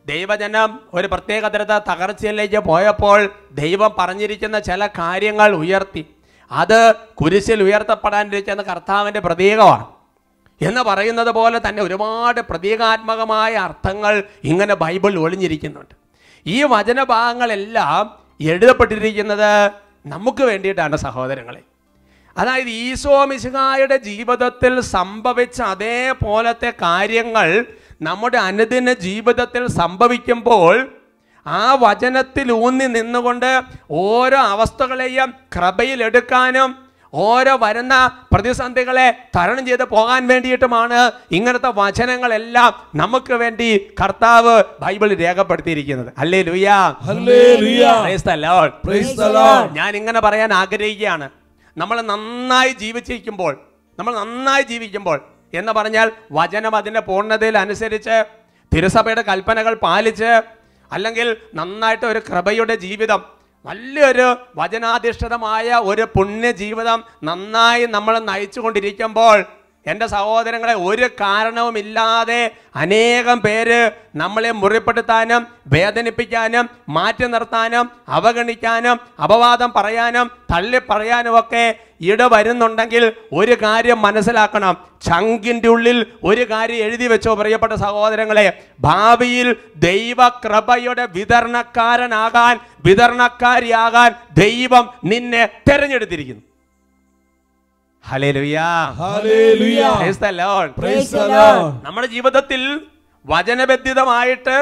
ദൈവജനം 0.05 0.79
ഒരു 0.93 1.07
പ്രത്യേക 1.07 1.47
തരത്തെ 1.47 1.93
തകർച്ചയിലേക്ക് 1.93 2.59
പോയപ്പോൾ 2.59 3.33
ദൈവം 3.51 3.95
പറഞ്ഞിരിക്കുന്ന 3.97 4.59
ചില 4.59 4.87
കാര്യങ്ങൾ 4.87 5.51
ഉയർത്തി. 5.51 6.05
അത് 6.51 6.95
കുരിശിൽ 6.95 7.63
ഉയർത്തപ്പെടാനിരിക്കുന്ന 7.63 8.61
കർത്താവിന്റെ 8.61 9.19
പ്രതീകമാണ്. 9.19 9.85
എന്ന് 10.61 10.81
പറയുന്നത് 10.81 11.27
പോലെ 11.27 11.61
തന്നെ 11.69 11.83
ഒരുപാട് 11.83 12.41
പ്രതീകാത്മകമായ 12.41 13.53
അർത്ഥങ്ങൾ 13.53 14.23
ഇങ്ങനെ 14.43 14.73
ബൈബിൾ 14.73 15.19
ഒളിഞ്ഞിരിക്കുന്നുണ്ട്. 15.19 15.95
ഈ 16.45 16.63
വചനഭാഗങ്ങളെല്ലാം 16.63 18.19
എഴുതപ്പെട്ടിരിക്കുന്നത് 18.41 19.71
നമുക്ക് 20.05 20.43
വേണ്ടിയിട്ടാണ് 20.43 20.95
സഹോദരങ്ങളെ. 20.95 21.61
അതായത് 22.37 22.67
ഈശോ 22.67 23.25
മിശിഹായുടെ 23.25 23.97
ജീവിതത്തിൽ 23.97 24.79
സംഭവിച്ച 24.79 25.61
അതേപോലത്തെ 25.61 26.73
കാര്യങ്ങൾ 26.81 27.65
നമ്മുടെ 28.01 28.37
അനുദിന 28.37 28.93
ജീവിതത്തിൽ 29.07 29.63
സംഭവിക്കുമ്പോൾ 29.67 30.75
ആ 31.45 31.75
വചനത്തിൽ 31.81 32.47
ഊന്നി 32.51 32.87
നിന്നുകൊണ്ട് 32.95 33.51
ഓരോ 33.89 34.39
അവസ്ഥകളെയും 34.53 35.29
കൃപയിലെടുക്കാനും 35.55 36.71
ഓരോ 37.13 37.53
വരുന്ന 37.61 37.93
പ്രതിസന്ധികളെ 38.31 39.05
തരണം 39.35 39.63
ചെയ്ത് 39.65 39.83
പോകാൻ 39.83 40.27
വേണ്ടിയിട്ടുമാണ് 40.27 40.99
ഇങ്ങനത്തെ 41.37 41.71
വചനങ്ങളെല്ലാം 41.75 42.69
നമുക്ക് 42.95 43.33
വേണ്ടി 43.33 43.67
കർത്താവ് 44.01 44.53
ബൈബിളിൽ 44.83 45.19
രേഖപ്പെടുത്തിയിരിക്കുന്നത്. 45.23 46.11
അല്ലേ 46.17 46.41
ലുയാ 46.49 46.77
ഞാൻ 49.79 49.91
ഇങ്ങനെ 49.95 50.19
പറയാൻ 50.19 50.53
ആഗ്രഹിക്കുകയാണ്. 50.53 51.27
നമ്മൾ 51.77 52.01
നന്നായി 52.01 52.73
ജീവിച്ചിരിക്കുമ്പോൾ 52.83 53.53
നമ്മൾ 53.99 54.13
നന്നായി 54.21 54.63
ജീവിക്കുമ്പോൾ 54.71 55.19
എന്ന് 55.53 55.71
പറഞ്ഞാൽ 55.71 56.07
വചനം 56.31 56.75
അതിന്റെ 56.75 56.99
പൂർണതയിൽ 56.99 57.55
അനുസരിച്ച് 57.57 58.17
തിരുസഭയുടെ 58.71 59.21
കൽപ്പനകൾ 59.21 59.73
പാലിച്ച് 59.75 60.31
അല്ലെങ്കിൽ 60.91 61.27
നന്നായിട്ട് 61.53 62.05
ഒരു 62.05 62.21
കൃപയുടെ 62.29 62.75
ജീവിതം 62.75 63.21
നല്ലൊരു 63.65 64.27
വചനാധിഷ്ഠിതമായ 64.55 65.73
ഒരു 65.83 66.05
പുണ്യ 66.15 66.51
ജീവിതം 66.51 66.99
നന്നായി 67.23 67.85
നമ്മൾ 67.85 68.13
നയിച്ചുകൊണ്ടിരിക്കുമ്പോൾ 68.23 69.37
എന്റെ 69.87 70.07
സഹോദരങ്ങളെ 70.07 70.73
ഒരു 70.73 71.07
കാരണവുമില്ലാതെ 71.07 72.51
അനേകം 72.75 73.41
പേര് 73.41 73.91
നമ്മളെ 74.15 74.51
മുറിപ്പെടുത്താനും 74.51 75.47
വേദനിപ്പിക്കാനും 75.67 76.69
മാറ്റി 76.89 77.27
നിർത്താനും 77.27 77.91
അവഗണിക്കാനും 78.07 78.99
അപവാദം 79.23 79.73
പറയാനും 79.75 80.31
തള്ളിപ്പറയാനും 80.53 81.39
ഒക്കെ 81.39 81.75
ഇട 82.01 82.21
വരുന്നുണ്ടെങ്കിൽ 82.21 83.13
ഒരു 83.33 83.57
കാര്യം 83.61 84.01
മനസ്സിലാക്കണം. 84.01 84.77
ചങ്കിന്റെ 85.01 85.67
ഉള്ളിൽ 85.67 86.07
ഒരു 86.23 86.49
കാര്യം 86.49 86.75
എഴുതി 86.75 87.07
വെച്ചോ 87.07 87.35
പ്രിയപ്പെട്ട 87.35 87.73
സഹോദരങ്ങളെ. 87.73 88.63
ഭാവിയിൽ 88.79 89.55
ദൈവകൃപയുടെ 89.75 91.05
വിതരണക്കാരനാകാൻ 91.05 92.59
വിതരണക്കാരിയാകാൻ 92.85 94.15
ദൈവം 94.33 94.89
നിന്നെ 95.05 95.49
തെരഞ്ഞെടുത്തിരിക്കുന്നു. 95.69 96.41
നമ്മുടെ 101.83 102.07
ജീവിതത്തിൽ 102.07 102.61
വചനബന്ധിതമായിട്ട് 103.25 104.57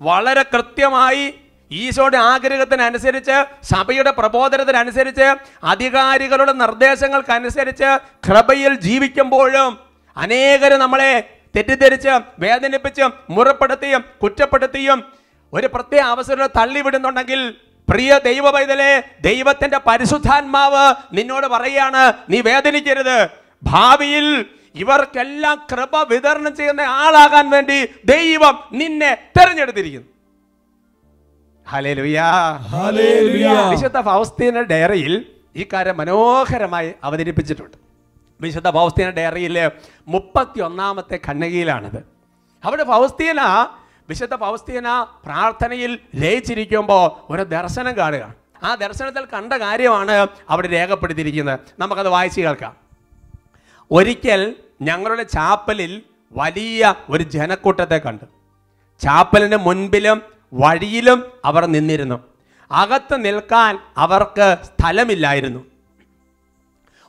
വളരെ 0.00 0.42
കൃത്യമായി 0.52 1.24
ഈശോയുടെ 1.70 2.18
ആഗ്രഹത്തിനനുസരിച്ച് 2.24 3.36
സഭയുടെ 3.64 4.12
പ്രബോധനത്തിനനുസരിച്ച് 4.12 5.28
അധികാരികളുടെ 5.64 6.54
നിർദ്ദേശങ്ങൾക്കനുസരിച്ച് 6.54 7.90
കൃപയിൽ 8.28 8.72
ജീവിക്കുമ്പോഴും 8.80 9.70
അനേകർ 10.16 10.72
നമ്മളെ 10.78 11.12
തെറ്റിദ്ധരിച്ച് 11.54 12.14
വേദനിപ്പിച്ചും 12.38 13.10
മുറപ്പെടുത്തിയും 13.30 14.02
കുറ്റപ്പെടുത്തിയും 14.22 14.98
ഒരു 15.52 15.66
പ്രത്യേക 15.66 16.04
അവസരം 16.06 16.50
തള്ളിവിടുന്നുണ്ടെങ്കിൽ 16.56 17.40
പ്രിയ 17.88 18.20
ദൈവ 18.24 18.50
പൈതലെ 18.50 19.04
ദൈവത്തിന്റെ 19.20 19.78
പരിശുദ്ധാത്മാവ് 19.86 20.84
നിന്നോട് 21.12 21.46
പറയാണ് 21.46 22.12
നീ 22.30 22.40
വേദനിക്കരുത്. 22.40 23.28
ഭാവിയിൽ 23.62 24.46
ഇവർക്കെല്ലാം 24.74 25.66
കൃപ 25.72 25.96
വിതരണം 26.12 26.56
ചെയ്യുന്ന 26.56 26.80
ആളാകാൻ 26.80 27.50
വേണ്ടി 27.50 27.78
ദൈവം 28.04 28.58
നിന്നെ 28.72 29.18
തെരഞ്ഞെടുത്തിരിക്കുന്നു. 29.38 30.08
വിശുദ്ധ 33.70 34.00
ഫൗസ്തീന 34.00 34.62
ഡയറിയിൽ 34.62 35.26
ഈ 35.56 35.66
കാര്യം 35.72 35.96
മനോഹരമായി 35.96 36.94
അവതരിപ്പിച്ചിട്ടുണ്ട്. 37.04 37.76
വിശുദ്ധ 38.40 38.70
ഫൗസ്തീന 38.70 39.10
ഡയറിയിലെ 39.10 39.70
മുപ്പത്തി 40.08 40.60
ഒന്നാമത്തെ 40.60 41.18
ഖണ്ഡികയിലാണിത്. 41.26 42.00
അവിടെ 42.64 42.84
ഫൗസ്തീന 42.84 43.40
വിശുദ്ധ 44.08 44.34
പൗസ്തീന 44.34 45.02
പ്രാർത്ഥനയിൽ 45.02 45.98
ലയിച്ചിരിക്കുമ്പോൾ 46.14 47.32
ഒരു 47.32 47.42
ദർശനം 47.42 47.96
കാണുക. 47.96 48.34
ആ 48.64 48.74
ദർശനത്തിൽ 48.74 49.24
കണ്ട 49.24 49.52
കാര്യമാണ് 49.52 50.26
അവിടെ 50.50 50.68
രേഖപ്പെടുത്തിയിരിക്കുന്നത്. 50.68 51.60
നമുക്കത് 51.78 52.08
വായിച്ചു 52.08 52.40
കേൾക്കാം. 52.40 52.76
ഒരിക്കൽ 53.90 54.54
ഞങ്ങളുടെ 54.82 55.22
ചാപ്പലിൽ 55.22 56.02
വലിയ 56.32 56.94
ഒരു 57.10 57.22
ജനക്കൂട്ടത്തെ 57.22 57.98
കണ്ടു. 57.98 58.24
ചാപ്പലിന് 59.00 59.56
മുൻപിലും 59.56 60.22
വഴിയിലും 60.54 61.32
അവർ 61.44 61.66
നിന്നിരുന്നു. 61.66 62.22
അകത്ത് 62.72 63.24
നിൽക്കാൻ 63.24 63.78
അവർക്ക് 63.96 64.58
സ്ഥലമില്ലായിരുന്നു. 64.64 65.64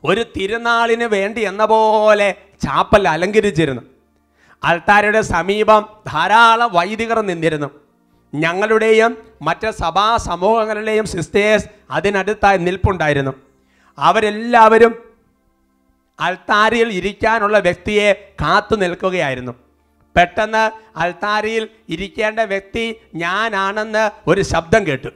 ഒരു 0.03 0.25
തിരുനാളിന് 0.37 1.03
വേണ്ടി 1.03 1.41
എന്ന 1.41 1.65
പോലെ 1.65 2.35
ചാപ്പൽ 2.63 3.07
അലങ്കരിച്ചിരുന്നു. 3.07 3.81
അൾത്താരയുടെ 4.63 5.21
സമീപം 5.21 5.85
ധാരാളം 6.07 6.73
വൈദികർ 6.73 7.21
നിന്നിരുന്നു. 7.21 7.69
ഞങ്ങളുടെയും 8.35 9.17
മറ്റ് 9.41 9.71
സഭാ 9.71 10.17
സമൂഹങ്ങളുടെയും 10.17 11.05
സിസ്റ്റേഴ്സ് 11.05 11.65
അതിനടുത്തായി 11.91 12.57
നിൽപ്പുണ്ടായിരുന്നു. 12.57 13.33
അവരെല്ലാവരും 13.97 14.93
അൽത്താരയിൽ 16.19 16.89
ഇരിക്കാനുള്ള 16.93 17.59
വ്യക്തിയെ 17.59 18.13
കാത്തു 18.41 18.75
നിൽക്കുകയായിരുന്നു. 18.75 19.51
പെട്ടെന്ന് 20.15 20.63
അൽത്താരയിൽ 20.99 21.67
ഇരിക്കേണ്ട 21.89 22.39
വ്യക്തി 22.39 22.95
ഞാനാണെന്ന് 23.15 24.11
ഒരു 24.27 24.41
ശബ്ദം 24.41 24.87
കേട്ടു. 24.87 25.07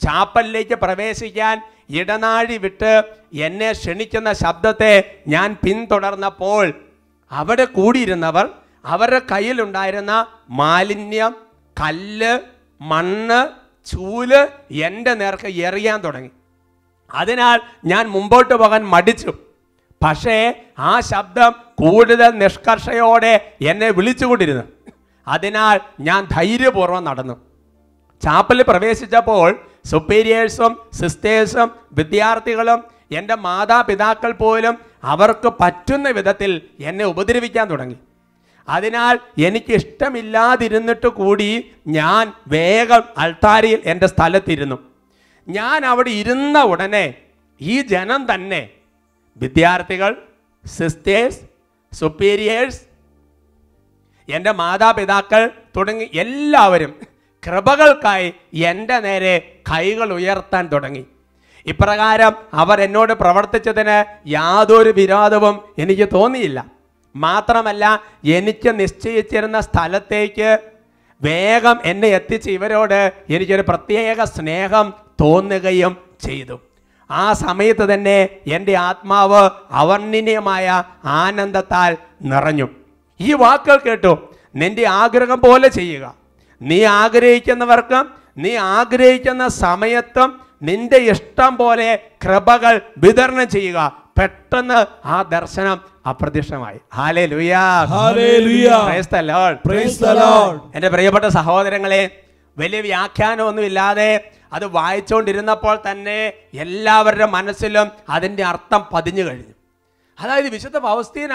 ചാപ്പലിലേക്ക് 0.00 0.74
പ്രവേശിക്കാൻ 0.74 1.62
ഇടനാഴി 1.90 2.56
വിട്ട് 2.56 3.02
എന്നെ 3.34 3.72
ക്ഷണിക്കുന്ന 3.72 4.32
ശബ്ദത്തെ 4.32 5.22
ഞാൻ 5.28 5.56
പിന്തുടർന്നപ്പോൾ 5.64 6.72
അവിടെ 7.30 7.64
കൂടിയിരുന്നവർ 7.64 8.48
അവരുടെ 8.84 9.22
കയ്യിലുണ്ടായിരുന്ന 9.32 10.26
മാലിന്യം 10.50 11.34
കല്ല് 11.80 12.38
മണ്ണ് 12.80 13.40
ചൂൽ 13.86 14.34
എന്റെ 14.70 15.14
നേർക്ക് 15.14 15.46
എറിയാൻ 15.46 16.00
തുടങ്ങി. 16.00 16.30
അതിനാൽ 17.14 17.60
ഞാൻ 17.84 18.06
മുമ്പോട്ട് 18.06 18.54
പോകാൻ 18.54 18.84
മടിച്ചു. 18.84 19.32
പക്ഷേ 20.04 20.64
ആ 20.78 21.00
ശബ്ദം 21.00 21.52
കൂടുതൽ 21.52 22.30
നിഷ്കർഷയോടെ 22.30 23.54
എന്നെ 23.60 23.90
വിളിച്ചുകൊണ്ടിരുന്നു. 23.90 24.62
അതിനാൽ 25.28 25.80
ഞാൻ 26.00 26.28
ധൈര്യപൂർവം 26.32 27.04
നടന്നു. 27.04 27.34
ചാപ്പലിൽ 28.24 28.62
പ്രവേശിച്ചപ്പോൾ 28.62 29.60
സുപ്പീരിയേഴ്സും 29.84 30.90
സിസ്റ്റേഴ്സും 30.92 31.70
വിദ്യാർത്ഥികളും 31.92 32.84
എന്റെ 33.10 33.34
മാതാപിതാക്കൾ 33.34 34.32
പോലും 34.32 34.78
അവർക്ക് 35.04 35.52
പറ്റുന്ന 35.60 36.10
വിധത്തിൽ 36.10 36.62
എന്നെ 36.80 37.04
ഉപദ്രവിക്കാൻ 37.04 37.70
തുടങ്ങി. 37.70 37.96
അതിനാൽ 38.70 39.14
എനിക്ക് 39.46 39.72
ഇഷ്ടമില്ലാതിരുന്നിട്ട് 39.78 41.08
കൂടി 41.20 41.50
ഞാൻ 41.86 42.24
വേഗം 42.48 43.02
അൾത്താരിയിൽ 43.22 43.80
എന്റെ 43.92 44.06
സ്ഥലത്തിരുന്നു. 44.06 44.78
ഞാൻ 45.48 45.78
അവിടെ 45.86 46.12
ഇരുന്ന 46.22 46.58
ഉടനെ 46.72 47.06
ഈ 47.60 47.76
ജനം 47.92 48.20
തന്നെ 48.34 48.62
വിദ്യാർത്ഥികൾ 49.40 50.10
സിസ്റ്റേഴ്സ് 50.64 51.40
സുപ്പീരിയേഴ്സ് 51.92 52.82
എന്റെ 54.28 54.52
മാതാപിതാക്കൾ 54.52 55.42
തുടങ്ങി 55.76 56.06
എല്ലാവരും 56.14 56.92
കൃപകൾക്കായി 57.46 58.28
എന്റെ 58.70 58.96
നേരെ 59.06 59.34
കൈകൾ 59.70 60.08
ഉയർത്താൻ 60.12 60.64
തുടങ്ങി. 60.72 61.02
ഇപ്രകാരം 61.66 62.34
അവർ 62.54 62.78
എന്നോട് 62.80 63.12
പ്രവർത്തിച്ചതിന് 63.12 63.96
യാതൊരു 64.28 64.92
വിരോധവും 65.00 65.56
എനിക്ക് 65.78 66.06
തോന്നിയില്ല. 66.12 66.60
മാത്രമല്ല 67.16 68.02
എനിക്ക് 68.24 68.80
നിശ്ചയിച്ചിരുന്ന 68.80 69.60
സ്ഥലത്തേക്ക് 69.60 70.58
വേഗം 71.22 71.78
എന്നെ 71.84 72.08
എത്തിച്ച് 72.08 72.50
ഇവരോട് 72.50 73.12
എനിക്കൊരു 73.30 73.62
പ്രത്യേക 73.62 74.24
സ്നേഹം 74.24 74.94
തോന്നുകയും 75.20 75.96
ചെയ്തു. 76.26 76.60
ആ 77.10 77.32
സമയത്ത് 77.32 77.94
തന്നെ 77.94 78.28
എന്റെ 78.46 78.74
ആത്മാവ് 78.74 79.50
അവർണനീയമായ 79.70 80.84
ആനന്ദത്താൽ 81.04 81.96
നിറഞ്ഞു. 82.22 82.68
ഈ 83.20 83.32
വാക്കുകൾ 83.32 83.76
കേട്ടു. 83.76 84.34
നിന്റെ 84.56 84.86
ആഗ്രഹം 84.88 85.40
പോലെ 85.40 85.68
ചെയ്യുക. 85.68 86.14
നീ 86.62 86.84
ആഗ്രഹിക്കുന്നവർക്ക് 86.84 88.04
നീ 88.38 88.56
ആഗ്രഹിക്കുന്ന 88.56 89.48
സമയത്തും 89.48 90.40
നിന്റെ 90.62 90.96
ഇഷ്ടം 90.96 91.56
പോലെ 91.56 92.00
കൃപകൾ 92.24 92.80
വിതരണം 92.98 93.48
ചെയ്യുക. 93.48 93.99
പെട്ടെന്ന് 94.18 94.86
ആ 95.04 95.22
ദർശനം 95.22 95.80
അപ്രത്യക്ഷമായി. 96.06 96.78
എന്റെ 100.74 100.88
പ്രിയപ്പെട്ട 100.88 101.24
സഹോദരങ്ങളെ 101.24 102.02
വലിയ 102.58 102.80
വ്യാഖ്യാനമൊന്നുമില്ലാതെ 102.80 104.10
അത് 104.52 104.66
വായിച്ചുകൊണ്ടിരുന്നപ്പോൾ 104.66 105.76
തന്നെ 105.90 106.32
എല്ലാവരുടെ 106.54 107.26
മനസ്സിലും 107.26 107.90
അതിന്റെ 108.08 108.44
അർത്ഥം 108.44 108.86
പതിഞ്ഞു 108.92 109.22
കഴിഞ്ഞു. 109.22 109.54
അതായത് 110.20 110.48
വിശുദ്ധ 110.48 110.78
പൗസ്തീന 110.78 111.32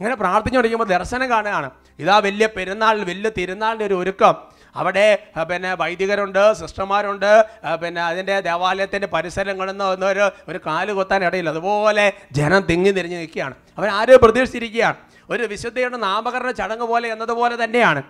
ഇങ്ങനെ 0.00 0.16
പ്രാർത്ഥിച്ചു 0.16 0.56
തുടങ്ങിയപ്പോൾ 0.56 0.88
ദർശനം 0.88 1.30
കാണുകയാണ്. 1.30 1.70
ഇതാ 1.98 2.18
വലിയ 2.18 2.46
പെരുന്നാൾ 2.46 3.04
വലിയ 3.04 3.30
തിരുനാളിന്റെ 3.38 3.84
ഒരു 3.84 3.94
ഒരുക്കം. 3.94 4.34
അവിടെ 4.76 5.18
പിന്നെ 5.50 5.74
വൈദികരുണ്ട് 5.74 6.52
സിസ്റ്റർമാരുണ്ട് 6.52 7.46
പിന്നെ 7.82 8.02
അതിന്റെ 8.02 8.40
ദേവാലയത്തിന്റെ 8.40 9.06
പരിസരങ്ങളെന്ന് 9.06 9.84
ഒരു 9.84 10.30
ഒരു 10.48 10.60
കാൽ 10.66 10.92
കൊത്താൻ 10.92 11.24
ഇടയില്ല. 11.24 11.50
അതുപോലെ 11.50 12.12
ജനം 12.32 12.60
തിങ്ങി 12.60 12.90
തിരിഞ്ഞ് 12.90 13.16
നിൽക്കുകയാണ്. 13.16 13.54
അവരാരും 13.78 14.18
പ്രതീക്ഷിച്ചിരിക്കുകയാണ്. 14.22 14.96
ഒരു 15.30 15.42
വിശുദ്ധയുടെ 15.42 15.96
നാമകരണ 15.96 16.50
ചടങ്ങ് 16.50 16.86
പോലെ 16.86 17.08
എന്നതുപോലെ 17.08 17.64
തന്നെയാണ്. 17.64 18.02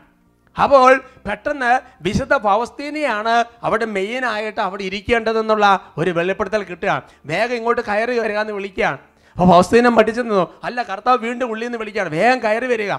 അപ്പോൾ 0.62 0.96
പെട്ടെന്ന് 1.28 1.80
വിശുദ്ധ 2.02 2.36
ഫൗസ്തീനെയാണ് 2.36 3.44
അവിടെ 3.62 3.84
മെയിനായിട്ട് 3.84 4.60
അവിടെ 4.60 4.82
ഇരിക്കേണ്ടതെന്നുള്ള 4.82 5.80
ഒരു 5.98 6.10
വെളിപ്പെടുത്തൽ 6.10 6.62
കിട്ടുകയാണ് 6.62 7.02
വേഗം 7.26 7.54
ഇങ്ങോട്ട് 7.54 7.80
കയറി 7.80 8.18
വരിക 8.18 8.38
എന്ന് 8.38 8.52
വിളിക്കുകയാണ്. 8.52 8.98
അപ്പോൾ 9.32 9.48
ഫൗസ്തീനം 9.50 9.96
പഠിച്ചു 9.96 10.20
നിന്നു. 10.20 10.54
അല്ല 10.64 10.82
കർത്താവ് 10.82 11.18
വീണ്ടും 11.18 11.50
ഉള്ളിൽ 11.50 11.66
നിന്ന് 11.66 11.78
വിളിക്കുകയാണ്. 11.78 12.10
വേഗം 12.10 12.44
കയറി 12.44 12.66
വരിക. 12.66 12.92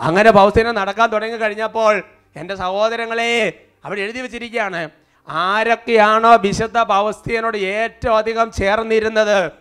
അങ്ങനെ 0.00 0.32
ഫൗസ്തീനം 0.32 0.74
നടക്കാൻ 0.74 1.10
തുടങ്ങി 1.10 1.36
കഴിഞ്ഞപ്പോൾ 1.36 2.02
എന്റെ 2.36 2.54
സഹോദരങ്ങളെ 2.54 3.66
അവിടെ 3.84 4.00
എഴുതി 4.00 4.20
വെച്ചിരിക്കുകയാണ് 4.20 4.90
ആരൊക്കെയാണോ 5.28 6.36
വിശുദ്ധ 6.36 6.82
ഫൗസ്തീനോട് 6.82 7.56
ഏറ്റവും 7.56 8.16
അധികം 8.16 8.52
ചേർന്നിരുന്നത്? 8.52 9.52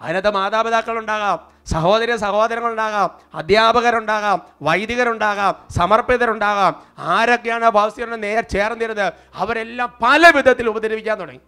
അതിനകത്ത് 0.00 0.30
മാതാപിതാക്കളുണ്ടാകാം 0.30 1.38
സഹോദര 1.66 2.16
സഹോദരങ്ങളുണ്ടാകാം 2.16 3.10
അധ്യാപകരുണ്ടാകാം 3.34 4.42
വൈദികരുണ്ടാകാം 4.62 5.54
സമർപ്പിതരുണ്ടാകാം. 5.70 6.82
ആരൊക്കെയാണ് 6.98 7.70
ഭൗസ്യരുടെ 7.70 8.16
നേർ 8.16 8.44
ചേർന്നിരുന്നത്? 8.44 9.12
അവരെല്ലാം 9.34 9.98
പല 10.02 10.32
വിധത്തിൽ 10.36 10.68
ഉപദ്രവിക്കാൻ 10.68 11.18
തുടങ്ങി. 11.20 11.40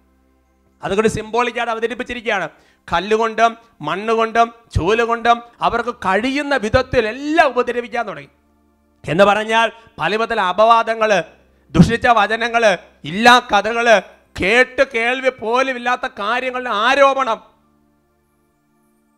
അതുകൊണ്ട് 0.82 1.10
സിംബോളിക്കായിട്ട് 1.10 1.72
അവതരിപ്പിച്ചിരിക്കുകയാണ്. 1.72 2.48
കല്ലുകൊണ്ടും 2.92 3.56
മണ്ണുകൊണ്ടും 3.80 4.54
ചൂലുകൊണ്ടും 4.76 5.42
അവർക്ക് 5.60 5.94
കഴിയുന്ന 5.94 6.56
വിധത്തിൽ 6.56 7.06
എല്ലാം 7.08 7.48
ഉപദ്രവിക്കാൻ 7.48 8.06
തുടങ്ങി. 8.08 8.28
എന്ന് 9.08 9.24
പറഞ്ഞാൽ 9.24 9.72
പല 9.98 10.10
വിധത്തിലെ 10.16 10.42
അപവാദങ്ങൾ 10.42 11.24
ദുഷിച്ച 11.70 12.06
വചനങ്ങൾ 12.06 12.78
ഇല്ലാ 13.04 13.38
കഥകൾ 13.38 14.00
കേട്ട് 14.40 14.82
കേൾവി 14.94 15.28
പോലും 15.28 15.76
ഇല്ലാത്ത 15.76 16.06
കാര്യങ്ങളുടെ 16.18 16.70
ആരോപണം. 16.70 17.38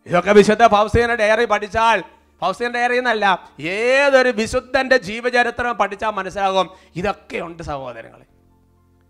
ഇതൊക്കെ 0.05 0.31
വിശുദ്ധ 0.31 0.67
ഫൗസീന 0.67 1.15
ഡയറി 1.15 1.45
പഠിച്ചാൽ 1.45 2.03
ഫൗസീന 2.41 2.71
ഡയറി 2.71 2.97
എന്നല്ല 2.97 3.51
ഏതൊരു 3.59 4.29
വിശുദ്ധന്റെ 4.29 4.97
ജീവചരിത്രം 4.97 5.77
പഠിച്ചാൽ 5.77 6.09
മനസ്സിലാകും 6.09 6.69
ഇതൊക്കെ 6.95 7.37
ഉണ്ട് 7.37 7.63
സഹോദരങ്ങളെ. 7.63 8.25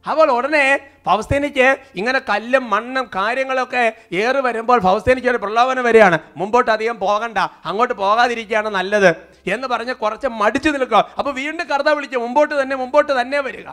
അപ്പോൾ 0.10 0.32
ഉടനെ 0.32 0.80
ഫൗസ്തീനിക്ക് 1.06 1.78
ഇങ്ങനെ 1.96 2.20
കല്ലും 2.20 2.70
മണ്ണും 2.70 3.10
കാര്യങ്ങളൊക്കെ 3.16 3.94
ഏറി 4.12 4.42
വരുമ്പോൾ 4.42 4.80
ഫൗസ്തീനിക്ക് 4.80 5.28
ഒരു 5.28 5.38
പ്രലോഭനം 5.38 5.84
വരികയാണ്. 5.84 6.20
മുമ്പോട്ട് 6.38 6.72
അധികം 6.72 7.00
പോകണ്ട 7.00 7.38
അങ്ങോട്ട് 7.38 7.94
പോകാതിരിക്കുകയാണ് 7.94 8.70
നല്ലത്. 8.70 9.33
എന്ന് 9.46 9.68
പറഞ്ഞ് 9.68 9.94
കുറച്ച് 9.94 10.28
മടിച്ചു 10.28 10.70
നിൽക്കുക. 10.70 11.14
അപ്പോൾ 11.18 11.34
വീണ്ടും 11.34 11.68
കർത്ത 11.68 11.90
വിളിച്ചു 11.90 12.18
മുമ്പോട്ട് 12.18 12.62
തന്നെ 12.62 12.76
മുമ്പോട്ട് 12.76 13.22
തന്നെ 13.22 13.40
വരിക. 13.40 13.70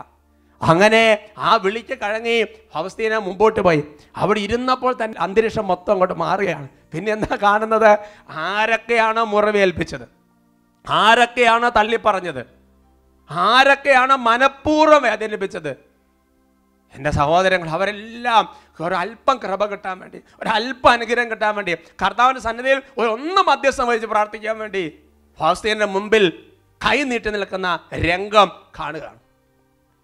അങ്ങനെ 0.61 1.29
ആ 1.39 1.57
വിളിച്ച് 1.57 1.95
കഴങ്ങി 1.95 2.45
ഫവസ്തീന 2.75 3.19
മുമ്പോട്ട് 3.19 3.61
പോയി. 3.61 3.83
അവിടെ 4.17 4.41
ഇരുന്നപ്പോൾ 4.41 4.95
തന്നെ 5.05 5.21
അന്തരീക്ഷം 5.21 5.67
മൊത്തം 5.67 5.93
അങ്ങോട്ട് 5.93 6.15
മാറുകയാണ്. 6.15 6.69
പിന്നെ 6.93 7.13
എന്താ 7.13 7.37
കാണുന്നത്? 7.43 7.99
ആരൊക്കെയാണോ 8.31 9.25
മുറിവേൽപ്പിച്ചത് 9.25 10.07
ആരൊക്കെയാണോ 10.89 11.69
തള്ളിപ്പറഞ്ഞത്? 11.69 12.43
ആരൊക്കെയാണോ 13.31 14.17
മനഃപൂർവം 14.17 15.03
വേദനിപ്പിച്ചത്? 15.03 15.77
എന്റെ 16.95 17.11
സഹോദരങ്ങൾ 17.11 17.69
അവരെല്ലാം 17.69 18.45
ഒരല്പം 18.81 19.37
കൃപ 19.37 19.67
കിട്ടാൻ 19.67 19.99
വേണ്ടി 19.99 20.19
ഒരല്പം 20.41 20.91
അനുഗ്രഹം 20.91 21.31
കിട്ടാൻ 21.31 21.55
വേണ്ടി 21.57 21.77
കർത്താവിന്റെ 22.03 22.41
സന്നിധിയിൽ 22.41 22.83
ഒരു 22.99 23.09
ഒന്ന് 23.09 23.43
മധ്യസ്ഥം 23.49 23.87
വഹിച്ച് 23.87 24.07
പ്രാർത്ഥിക്കാൻ 24.07 24.59
വേണ്ടി 24.59 24.99
ഫാസ്തീന്റെ 25.41 25.87
മുമ്പിൽ 25.87 26.25
കൈ 26.87 27.03
നീട്ടി 27.03 27.31
നിൽക്കുന്ന 27.31 27.81
രംഗം 27.95 28.51
കാണുകയാണ്. 28.79 29.19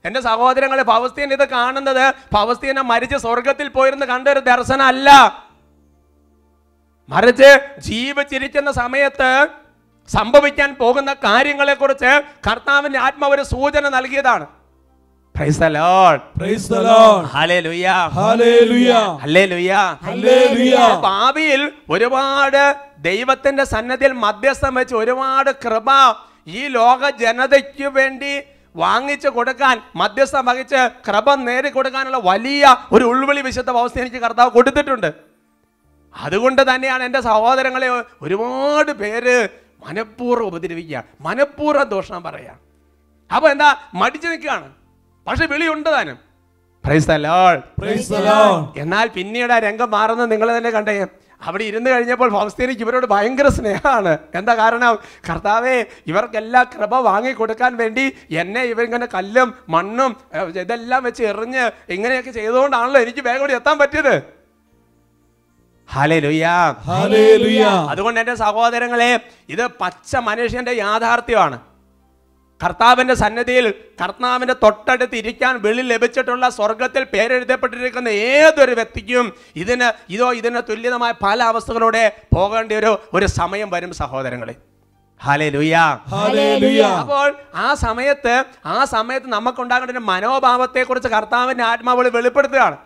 എന്റെ 0.05 0.20
സഹോദരങ്ങളെ 0.20 0.83
ഫവസ്തീൻ 0.83 1.33
ഇത് 1.33 1.49
കാണുന്നത് 1.49 2.14
ഫവസ്തീനെ 2.35 2.83
മരിച്ച് 2.83 3.16
സ്വർഗത്തിൽ 3.16 3.68
പോയിരുന്ന് 3.68 4.07
കണ്ട 4.07 4.29
ഒരു 4.29 4.40
ദർശനമല്ല. 4.40 5.11
മറിച്ച് 7.09 7.51
ജീവിച്ചിരിക്കുന്ന 7.79 8.72
സമയത്ത് 8.72 9.49
സംഭവിക്കാൻ 10.09 10.75
പോകുന്ന 10.75 11.14
കാര്യങ്ങളെക്കുറിച്ച് 11.14 12.25
കർത്താവിന്റെ 12.51 12.99
ആത്മാവ് 12.99 13.35
ഒരു 13.35 13.42
സൂചന 13.42 13.88
നൽകിയതാണ്. 13.88 14.46
Hallelujah. 17.29 18.01
Hallelujah. 18.11 19.05
Hallelujah. 19.20 19.85
Hallelujah. 20.01 20.87
ഭാവിയിൽ 21.05 21.62
ഒരുപാട് 21.90 22.62
ദൈവത്തിന്റെ 23.01 23.64
സന്നദ്ധിയിൽ 23.64 24.12
മധ്യസ്ഥം 24.18 24.72
വെച്ച് 24.75 24.94
ഒരുപാട് 24.94 25.51
കൃപ 25.64 25.88
ഈ 26.51 26.62
ലോക 26.70 27.11
ജനതയ്ക്ക് 27.20 27.88
വേണ്ടി 27.90 28.33
വാങ്ങിച്ചു 28.75 29.29
കൊടുക്കാൻ 29.29 29.77
മധ്യസ്ഥം 29.94 30.44
വഹിച്ച് 30.46 30.81
കൃപ 31.07 31.35
നേടി 31.42 31.70
കൊടുക്കാനുള്ള 31.70 32.18
വലിയ 32.27 32.64
ഒരു 32.92 33.05
ഉൾവിളി 33.05 33.42
വിശുദ്ധ 33.46 33.70
അവസ്ഥ 33.77 34.03
എനിക്ക് 34.05 34.20
കർത്താവ് 34.25 34.51
കൊടുത്തിട്ടുണ്ട് 34.51 35.11
അതുകൊണ്ട് 36.14 36.62
തന്നെയാണ് 36.70 37.03
എന്റെ 37.05 37.20
സഹോദരങ്ങളെ 37.22 37.88
ഒരുപാട് 38.22 38.92
പേര് 39.01 39.37
മനഃപൂർവം 39.83 40.46
ഉപദ്രവിക്കുക 40.51 41.03
മനഃപൂർവം 41.20 41.88
ദോഷം 41.88 42.22
പറയാം 42.22 42.59
അപ്പോൾ 43.31 43.49
എന്താ 43.51 43.68
മടിച്ചു 43.94 44.29
നിൽക്കുകയാണ് 44.29 44.68
പക്ഷെ 45.27 45.47
വിളിയുണ്ട് 45.47 45.91
താനും. 45.91 46.19
എന്നാൽ 48.77 49.07
പിന്നീട് 49.15 49.53
ആ 49.53 49.59
രംഗം 49.59 49.91
മാറുന്നത് 49.91 50.33
നിങ്ങൾ 50.33 50.57
തന്നെ 50.57 50.71
കണ്ടേ. 50.71 51.07
അവിടെ 51.43 51.65
ഇരുന്ന് 51.65 51.91
കഴിഞ്ഞപ്പോൾ 51.91 52.31
ഫൗസ്തീനിക്ക് 52.31 52.83
ഇവരോട് 52.83 53.07
ഭയങ്കര 53.07 53.49
സ്നേഹമാണ്. 53.49 54.12
എന്താ 54.35 54.55
കാരണം? 54.55 54.95
കർത്താവേ 55.29 55.85
ഇവർക്കെല്ലാം 56.07 56.67
കൃപ 56.75 56.95
വാങ്ങിക്കൊടുക്കാൻ 57.09 57.77
വേണ്ടി 57.77 58.05
എന്നെ 58.31 58.62
ഇവരിങ്ങനെ 58.62 59.07
കല്ലും 59.15 59.55
മണ്ണും 59.69 60.17
ഇതെല്ലാം 60.62 61.03
വെച്ച് 61.03 61.23
എറിഞ്ഞ് 61.23 61.93
ഇങ്ങനെയൊക്കെ 61.93 62.31
ചെയ്തുകൊണ്ടാണല്ലോ 62.31 63.01
എനിക്ക് 63.01 63.25
വേഗം 63.29 63.41
കൂടി 63.41 63.55
എത്താൻ 63.55 63.79
പറ്റിയത്. 63.79 64.17
അതുകൊണ്ട് 67.91 68.21
എന്റെ 68.21 68.35
സഹോദരങ്ങളെ 68.35 69.21
ഇത് 69.49 69.67
പച്ച 69.81 70.17
മനുഷ്യന്റെ 70.17 70.73
യാഥാർത്ഥ്യമാണ്. 70.73 71.59
കർത്താവിന്റെ 72.62 73.14
സന്നദ്ധിയിൽ 73.14 73.75
കർത്താവിന്റെ 74.03 74.55
തൊട്ടടുത്ത് 74.62 75.16
ഇരിക്കാൻ 75.16 75.61
വെളി 75.62 75.83
ലഭിച്ചിട്ടുള്ള 75.83 76.49
സ്വർഗത്തിൽ 76.49 77.05
പേരെഴുതപ്പെട്ടിരിക്കുന്ന 77.05 78.09
ഏതൊരു 78.09 78.73
വ്യക്തിക്കും 78.73 79.33
ഇതിന് 79.57 80.12
ഇതോ 80.12 80.33
ഇതിന് 80.33 80.62
തുല്യതമായ 80.69 81.12
പല 81.23 81.42
അവസ്ഥകളോടെ 81.42 82.21
പോകേണ്ട 82.35 82.73
ഒരു 82.73 82.99
ഒരു 83.14 83.27
സമയം 83.27 83.71
വരും 83.71 83.92
സഹോദരങ്ങളെ. 83.92 84.55
അപ്പോൾ 87.01 87.35
ആ 87.55 87.75
സമയത്ത് 87.75 88.45
ആ 88.66 88.85
സമയത്ത് 88.85 89.29
നമുക്കുണ്ടാകേണ്ട 89.29 89.90
ഒരു 89.90 89.99
മനോഭാവത്തെക്കുറിച്ച് 89.99 91.09
കർത്താവിന്റെ 91.09 91.64
ആത്മാവ് 91.64 92.11
വെളിപ്പെടുത്തുകയാണ്. 92.16 92.77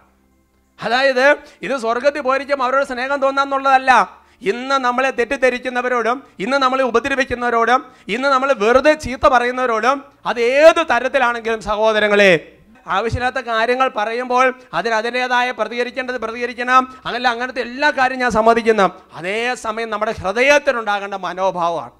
അതായത് 0.82 1.36
ഇത് 1.62 1.76
സ്വർഗത്തിൽ 1.76 2.20
പോയിരിക്കും 2.20 2.62
അവരോട് 2.62 2.84
സ്നേഹം 2.84 3.20
തോന്നാന്നുള്ളതല്ല. 3.20 4.19
ഇന്ന് 4.42 4.74
നമ്മളെ 4.74 5.10
തെറ്റിദ്ധരിക്കുന്നവരോടും 5.10 6.22
ഇന്ന് 6.38 6.56
നമ്മളെ 6.56 6.82
ഉപദ്രവിക്കുന്നവരോടും 6.82 7.84
ഇന്ന് 8.08 8.28
നമ്മൾ 8.28 8.52
വെറുതെ 8.52 8.92
ചീത്ത 8.92 9.28
പറയുന്നവരോടും 9.28 10.04
അത് 10.26 10.40
ഏത് 10.40 10.86
തരത്തിലാണെങ്കിലും 10.90 11.60
സഹോദരങ്ങളെ 11.60 12.56
ആവശ്യമില്ലാത്ത 12.86 13.36
കാര്യങ്ങൾ 13.36 13.90
പറയുമ്പോൾ 13.96 14.54
അതിന് 14.74 14.94
അതിന്റെതായ 14.94 15.50
പ്രതികരിക്കേണ്ടത് 15.50 16.18
പ്രതികരിക്കണം. 16.20 16.94
അങ്ങനെ 17.06 17.30
അങ്ങനത്തെ 17.30 17.60
എല്ലാ 17.60 17.90
കാര്യം 17.90 18.18
ഞാൻ 18.18 18.30
സമ്മതിക്കുന്നു. 18.30 18.90
അതേസമയം 19.14 19.90
നമ്മുടെ 19.90 20.14
ഹൃദയത്തിനുണ്ടാകേണ്ട 20.22 21.14
മനോഭാവമാണ്. 21.14 21.90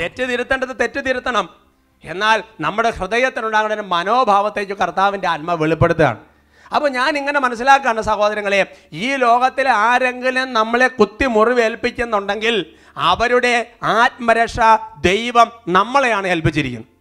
തെറ്റ് 0.00 0.28
തിരുത്തേണ്ടത് 0.30 0.76
തെറ്റ് 0.80 1.00
തിരുത്തണം. 1.08 1.48
എന്നാൽ 2.04 2.42
നമ്മുടെ 2.60 2.90
ഹൃദയത്തിനുണ്ടാകേണ്ട 2.90 3.80
മനോഭാവത്തേക്ക് 3.80 4.76
കർത്താവിന്റെ 4.76 5.28
ആത്മ 5.28 5.54
വെളിപ്പെടുത്തുകയാണ്. 5.54 6.18
അപ്പോൾ 6.74 6.88
ഞാൻ 6.88 7.18
ഇങ്ങനെ 7.18 7.38
മനസ്സിലാക്കാണ് 7.40 8.00
സഹോദരങ്ങളെ 8.00 8.60
ഈ 8.92 9.08
ലോകത്തിലെ 9.16 9.70
ആരെങ്കിലും 9.70 10.52
നമ്മളെ 10.52 10.88
കുത്തി 10.88 11.26
മുറിവേൽപ്പിക്കുന്നുണ്ടെങ്കിൽ 11.26 12.56
അവരുടെ 12.96 13.54
ആത്മരക്ഷ 13.82 14.58
ദൈവം 15.00 15.48
നമ്മളെയാണ് 15.68 16.26
ഏൽപ്പിച്ചിരിക്കുന്നത്. 16.26 16.92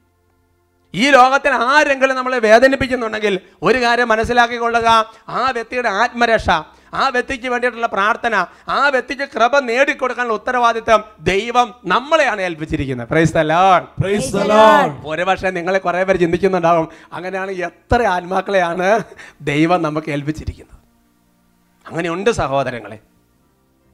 ഈ 0.93 1.09
ലോകത്തിൽ 1.09 1.53
ആരെങ്കിലും 1.53 2.15
നമ്മളെ 2.15 2.39
വേദനിപ്പിക്കുന്നുണ്ടെങ്കിൽ 2.39 3.39
ഒരു 3.61 3.77
കാര്യം 3.81 4.07
മനസ്സിലാക്കിക്കൊള്ളുക 4.07 4.89
ആ 5.29 5.51
വ്യക്തിയുടെ 5.51 5.89
ആത്മരക്ഷ 5.89 6.49
ആ 6.93 7.07
വ്യക്തിക്ക് 7.07 7.47
വേണ്ടിയിട്ടുള്ള 7.47 7.87
പ്രാർത്ഥന 7.87 8.45
ആ 8.69 8.89
വ്യക്തിക്ക് 8.89 9.29
കൃപ 9.35 9.59
നേടിക്കൊടുക്കാനുള്ള 9.59 10.33
ഉത്തരവാദിത്വം 10.33 11.03
ദൈവം 11.19 11.73
നമ്മളെയാണ് 11.85 12.41
ഏൽപ്പിച്ചിരിക്കുന്നത്. 12.41 13.07
പ്രൈസ് 13.07 13.33
പ്രൈസ് 14.01 14.35
ഒരുപക്ഷെ 15.05 15.49
നിങ്ങളെ 15.49 15.79
കുറേ 15.79 16.03
പേര് 16.03 16.19
ചിന്തിക്കുന്നുണ്ടാവും 16.19 16.87
അങ്ങനെയാണ് 17.13 17.51
എത്ര 17.51 18.03
ആത്മാക്കളെയാണ് 18.03 18.99
ദൈവം 19.41 19.81
നമുക്ക് 19.81 20.09
ഏൽപ്പിച്ചിരിക്കുന്നത്. 20.09 20.79
അങ്ങനെയുണ്ട് 21.87 22.29
സഹോദരങ്ങളെ. 22.29 22.99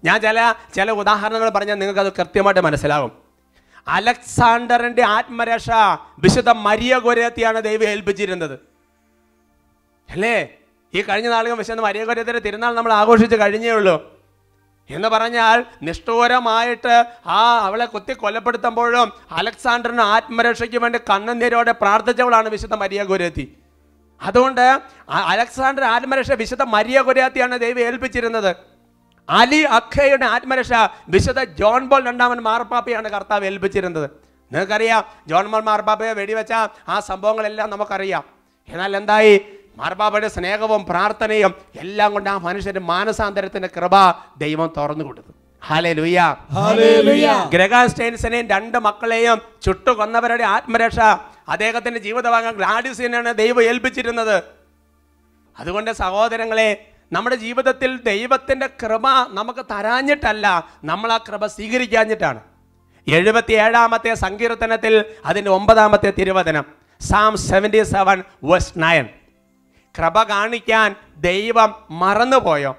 ഞാൻ 0.03 0.21
ചില 0.21 0.53
ചില 0.75 0.91
ഉദാഹരണങ്ങൾ 0.91 1.49
പറഞ്ഞാൽ 1.49 1.75
നിങ്ങൾക്ക് 1.75 1.99
അത് 1.99 2.13
കൃത്യമായിട്ട് 2.13 2.61
മനസ്സിലാകും 2.61 3.11
അലക്സാണ്ടറിന്റെ 3.87 5.03
ആത്മരക്ഷ 5.03 5.69
വിശുദ്ധ 6.19 6.49
മരിയ 6.49 6.97
ഗുരത്തിയാണ് 6.97 7.61
ദൈവം 7.61 7.83
ഏൽപ്പിച്ചിരുന്നത്. 7.83 8.59
അല്ലേ? 10.11 10.49
ഈ 10.93 11.01
കഴിഞ്ഞ 11.01 11.27
നാളുകൾ 11.27 11.57
വിശുദ്ധ 11.57 11.81
മരിയ 11.81 12.05
ഗോരത്തിന്റെ 12.05 12.39
തിരുനാൾ 12.39 12.73
നമ്മൾ 12.75 12.93
ആഘോഷിച്ച് 12.93 13.35
കഴിഞ്ഞേ 13.35 13.71
ഉള്ളൂ. 13.71 13.95
എന്ന് 14.89 15.07
പറഞ്ഞാൽ 15.07 15.65
നിഷ്ഠൂരമായിട്ട് 15.83 16.95
ആ 17.25 17.39
അവളെ 17.65 17.85
കുത്തി 17.85 18.13
കൊലപ്പെടുത്തുമ്പോഴും 18.13 19.11
അലക്സാണ്ടറിന് 19.31 20.01
ആത്മരക്ഷയ്ക്ക് 20.01 20.77
വേണ്ടി 20.77 20.99
കണ്ണുനീരോടെ 21.09 21.71
പ്രാർത്ഥിച്ചവളാണ് 21.71 22.49
വിശുദ്ധ 22.49 22.73
മരിയ 22.73 23.03
ഗുരത്തി 23.03 23.45
അതുകൊണ്ട് 24.21 24.81
അലക്സാണ്ടർ 25.09 25.83
ആത്മരക്ഷ 25.83 26.31
വിശുദ്ധ 26.31 26.63
മരിയ 26.63 27.01
ഗുരത്തിയാണ് 27.01 27.59
ദൈവം 27.59 27.79
ഏൽപ്പിച്ചിരുന്നത്. 27.79 28.51
അലി 29.29 29.61
അഖയുടെ 29.79 30.25
ആത്മരക്ഷ 30.25 30.73
വിശുദ്ധ 31.09 31.43
ജോൺ 31.43 31.81
ബോൾ 31.89 32.01
രണ്ടാമൻ 32.05 32.39
മാർപ്പാപ്പയാണ് 32.49 33.09
കർത്താവ് 33.09 33.45
ഏൽപ്പിച്ചിരുന്നത്. 33.45 34.07
നിങ്ങൾക്കറിയാം 34.51 35.03
ജോൺ 35.27 35.51
ബോൾ 35.51 35.63
മാർപ്പാപ്പയെ 35.63 36.13
വെടിവെച്ച 36.13 36.53
ആ 36.89 36.99
സംഭവങ്ങളെല്ലാം 36.99 37.69
നമുക്കറിയാം. 37.69 38.23
എന്നാൽ 38.69 38.97
എന്തായി? 38.97 39.35
മാർപ്പാപ്പയുടെ 39.77 40.27
സ്നേഹവും 40.27 40.85
പ്രാർത്ഥനയും 40.85 41.53
എല്ലാം 41.79 42.13
കൊണ്ട് 42.13 42.29
ആ 42.29 42.37
മനുഷ്യന്റെ 42.37 42.79
മാനസാന്തരത്തിന്റെ 42.79 43.69
കൃപ 43.77 43.91
ദൈവം 44.37 44.73
തുറന്നു 44.77 45.03
കൊടുത്തു. 45.03 45.31
സ്റ്റെയിൻസിനെയും 47.87 48.47
രണ്ട് 48.49 48.77
മക്കളെയും 48.77 49.41
ചുട്ടുകൊന്നവരുടെ 49.61 50.43
ആത്മരക്ഷ. 50.43 50.99
അദ്ദേഹത്തിന്റെ 51.49 51.99
ജീവിതഭാഗം 51.99 52.53
ഗ്ലാഡിസിനാണ് 52.55 53.33
ദൈവം 53.33 53.63
ഏൽപ്പിച്ചിരുന്നത്. 53.63 54.43
അതുകൊണ്ട് 55.59 55.91
സഹോദരങ്ങളെ 55.91 56.91
നമ്മുടെ 57.11 57.35
ജീവിതത്തിൽ 57.35 57.97
ദൈവത്തിന്റെ 57.97 58.67
കൃപ 58.67 59.07
നമുക്ക് 59.29 59.65
തരാഞ്ഞിട്ടല്ല 59.71 60.69
നമ്മൾ 60.83 61.11
ആ 61.11 61.17
കൃപ 61.17 61.45
സ്വീകരിക്കാഞ്ഞിട്ടാണ്. 61.45 62.41
എഴുപത്തി 63.07 63.53
ഏഴാമത്തെ 63.53 64.13
സങ്കീർത്തനത്തിൽ 64.13 65.05
അതിന്റെ 65.25 65.51
ഒമ്പതാമത്തെ 65.51 66.13
തിരുവചനം 66.19 66.65
Psalm 67.01 67.37
seventy 67.37 67.83
seven 67.83 68.23
verse 68.43 68.73
nine 68.77 69.09
കൃപ 69.97 70.23
കാണിക്കാൻ 70.23 70.95
ദൈവം 71.17 71.75
മറന്നുപോയോ? 71.91 72.77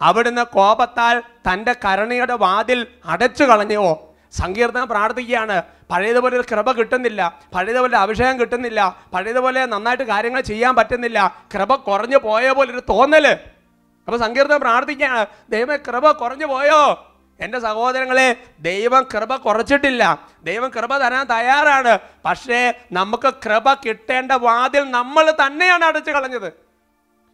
അവിടുന്ന് 0.00 0.42
കോപത്താൽ 0.42 1.20
തന്റെ 1.20 1.72
കരുണയുടെ 1.72 2.34
വാതിൽ 2.34 2.86
അടച്ചു 3.04 3.44
കളഞ്ഞുവോ? 3.44 4.14
സങ്കീർത്തനം 4.32 4.88
പ്രാർത്ഥിക്കുകയാണ്. 4.88 5.62
പഴയതുപോലെ 5.90 6.36
ഒരു 6.36 6.44
കൃപ 6.50 6.72
കിട്ടുന്നില്ല. 6.72 7.40
പഴയതുപോലെ 7.54 7.98
അഭിഷേകം 7.98 8.40
കിട്ടുന്നില്ല. 8.40 8.96
പഴയതുപോലെ 9.14 9.66
നന്നായിട്ട് 9.66 10.02
കാര്യങ്ങൾ 10.02 10.40
ചെയ്യാൻ 10.40 10.76
പറ്റുന്നില്ല. 10.76 11.46
കൃപ 11.54 11.74
കുറഞ്ഞു 11.74 12.16
പോയ 12.16 12.50
പോലെ 12.50 12.72
ഒരു 12.72 12.80
തോന്നൽ. 12.80 13.26
അപ്പൊ 13.26 14.16
സങ്കീർത്തനം 14.16 14.60
പ്രാർത്ഥിക്കുകയാണ്. 14.60 15.26
ദൈവം 15.50 15.76
കൃപ 15.76 16.10
കുറഞ്ഞു 16.10 16.46
പോയോ? 16.46 17.13
എന്റെ 17.40 17.58
സഹോദരങ്ങളെ 17.58 18.36
ദൈവം 18.60 19.06
കൃപ 19.14 19.36
കുറച്ചിട്ടില്ല. 19.36 20.28
ദൈവം 20.44 20.70
കൃപ 20.70 20.96
തരാൻ 20.96 21.26
തയ്യാറാണ്. 21.26 21.98
പക്ഷേ 22.24 22.74
നമുക്ക് 22.92 23.34
കൃപ 23.34 23.74
കിട്ടേണ്ട 23.74 24.32
വാതിൽ 24.32 24.90
നമ്മൾ 24.90 25.30
തന്നെയാണ് 25.30 25.84
അടച്ചു 25.84 26.10
കളഞ്ഞത്. 26.10 26.52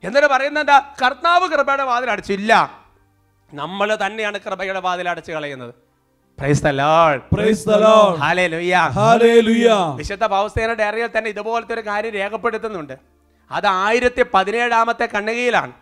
എന്നിട്ട് 0.05 0.29
പറയുന്നത് 0.29 0.63
എന്താ? 0.63 0.95
കർത്താവ് 1.07 1.49
കൃപയുടെ 1.49 1.83
വാതിൽ 1.83 2.11
അടച്ചില്ല. 2.11 2.81
നമ്മൾ 3.55 3.99
തന്നെയാണ് 4.07 4.41
കൃപയുടെ 4.41 4.81
വാതിൽ 4.81 5.09
അടച്ചു 5.09 5.33
കളയുന്നത്. 5.33 5.75
വിശുദ്ധ 9.97 10.25
പൗസ്തേന 10.25 10.73
ഡയറിയിൽ 10.73 11.09
തന്നെ 11.19 11.29
ഇതുപോലത്തെ 11.29 11.75
ഒരു 11.75 11.81
കാര്യം 11.81 12.13
രേഖപ്പെടുത്തുന്നുണ്ട്. 12.13 12.93
അത് 13.51 13.67
ആയിരത്തി 13.67 14.25
പതിനേഴാമത്തെ 14.35 15.07
കണ്ണുകയിലാണ്. 15.07 15.73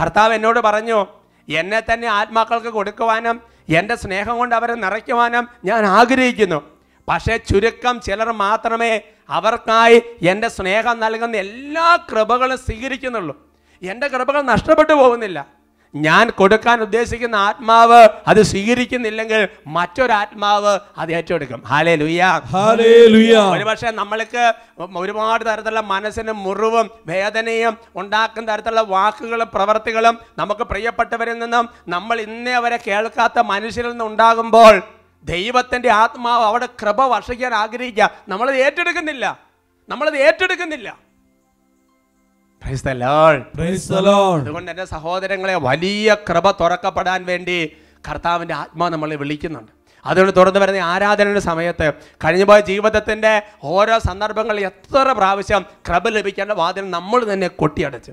കർത്താവ് 0.00 0.34
എന്നോട് 0.34 0.60
പറഞ്ഞു 0.60 1.06
എന്നെ 1.48 1.82
തന്നെ 1.92 2.08
ആത്മാക്കൾക്ക് 2.08 2.68
കൊടുക്കുവാനും 2.68 3.42
എന്റെ 3.68 3.96
സ്നേഹം 3.96 4.38
കൊണ്ട് 4.38 4.54
അവരെ 4.54 4.74
നിറയ്ക്കുവാനും 4.74 5.48
ഞാൻ 5.64 5.86
ആഗ്രഹിക്കുന്നു. 5.86 6.62
പക്ഷേ 7.08 7.36
ചുരുക്കം 7.36 8.00
ചിലർ 8.00 8.32
മാത്രമേ 8.32 9.00
അവർക്കായി 9.30 10.02
എന്റെ 10.22 10.48
സ്നേഹം 10.48 11.00
നൽകുന്ന 11.00 11.36
എല്ലാ 11.36 11.96
കൃപകളും 11.96 12.58
സ്വീകരിക്കുന്നുള്ളൂ. 12.58 13.36
എന്റെ 13.82 14.08
കൃപകൾ 14.08 14.42
നഷ്ടപ്പെട്ടു 14.42 14.92
പോകുന്നില്ല. 14.92 15.61
ഞാൻ 15.94 16.30
കൊടുക്കാൻ 16.30 16.80
ഉദ്ദേശിക്കുന്ന 16.80 17.36
ആത്മാവ് 17.36 18.08
അത് 18.26 18.42
സ്വീകരിക്കുന്നില്ലെങ്കിൽ 18.42 19.48
മറ്റൊരാത്മാവ് 19.66 20.78
അത് 20.98 21.12
ഏറ്റെടുക്കും. 21.12 21.62
ഹാലേ 21.66 21.96
ലുയ്യ. 21.96 22.42
ഒരുപക്ഷെ 23.56 23.90
നമ്മൾക്ക് 23.90 24.52
ഒരുപാട് 24.96 25.44
തരത്തിലുള്ള 25.44 25.80
മനസ്സിന് 25.80 26.32
മുറിവും 26.32 26.90
വേദനയും 27.06 27.76
ഉണ്ടാക്കുന്ന 27.94 28.54
തരത്തിലുള്ള 28.54 28.80
വാക്കുകളും 28.80 29.48
പ്രവർത്തികളും 29.54 30.18
നമുക്ക് 30.38 30.60
പ്രിയപ്പെട്ടവരിൽ 30.60 31.38
നിന്നും 31.38 31.68
നമ്മൾ 31.88 32.20
ഇന്നേ 32.20 32.56
വരെ 32.56 32.78
കേൾക്കാത്ത 32.86 33.38
മനുഷ്യരിൽ 33.38 33.90
നിന്നും 33.90 34.06
ഉണ്ടാകുമ്പോൾ 34.06 34.82
ദൈവത്തിന്റെ 35.24 35.90
ആത്മാവ് 35.90 36.44
അവിടെ 36.44 36.68
കൃപ 36.82 37.04
വർഷിക്കാൻ 37.04 37.54
ആഗ്രഹിക്കുക. 37.54 38.10
നമ്മളത് 38.28 38.56
ഏറ്റെടുക്കുന്നില്ല. 38.56 39.38
നമ്മളത് 39.88 40.16
ഏറ്റെടുക്കുന്നില്ല. 40.16 41.11
അതുകൊണ്ട് 44.40 44.70
എന്റെ 44.70 44.84
സഹോദരങ്ങളെ 44.84 45.54
വലിയ 45.54 46.16
കൃപ 46.30 46.50
തുറക്കപ്പെടാൻ 46.50 47.26
വേണ്ടി 47.26 47.76
കർത്താവിന്റെ 48.08 48.54
ആത്മാ 48.54 48.88
നമ്മളെ 48.88 49.16
വിളിക്കുന്നുണ്ട്. 49.16 49.72
അതുകൊണ്ട് 50.06 50.36
തുറന്നു 50.36 50.60
വരുന്ന 50.60 50.78
ആരാധനയുടെ 50.78 51.40
സമയത്ത് 51.40 51.92
കഴിഞ്ഞു 52.24 52.44
പോയ 52.44 52.60
ജീവിതത്തിന്റെ 52.60 53.42
ഓരോ 53.64 53.98
സന്ദർഭങ്ങളിൽ 53.98 54.64
എത്ര 54.64 55.12
പ്രാവശ്യം 55.12 55.64
കൃപ 55.88 56.08
ലഭിക്കേണ്ട 56.08 56.52
വാതിൽ 56.52 56.90
നമ്മൾ 56.90 57.32
തന്നെ 57.32 57.48
കൊട്ടിയടച്ച്. 57.48 58.10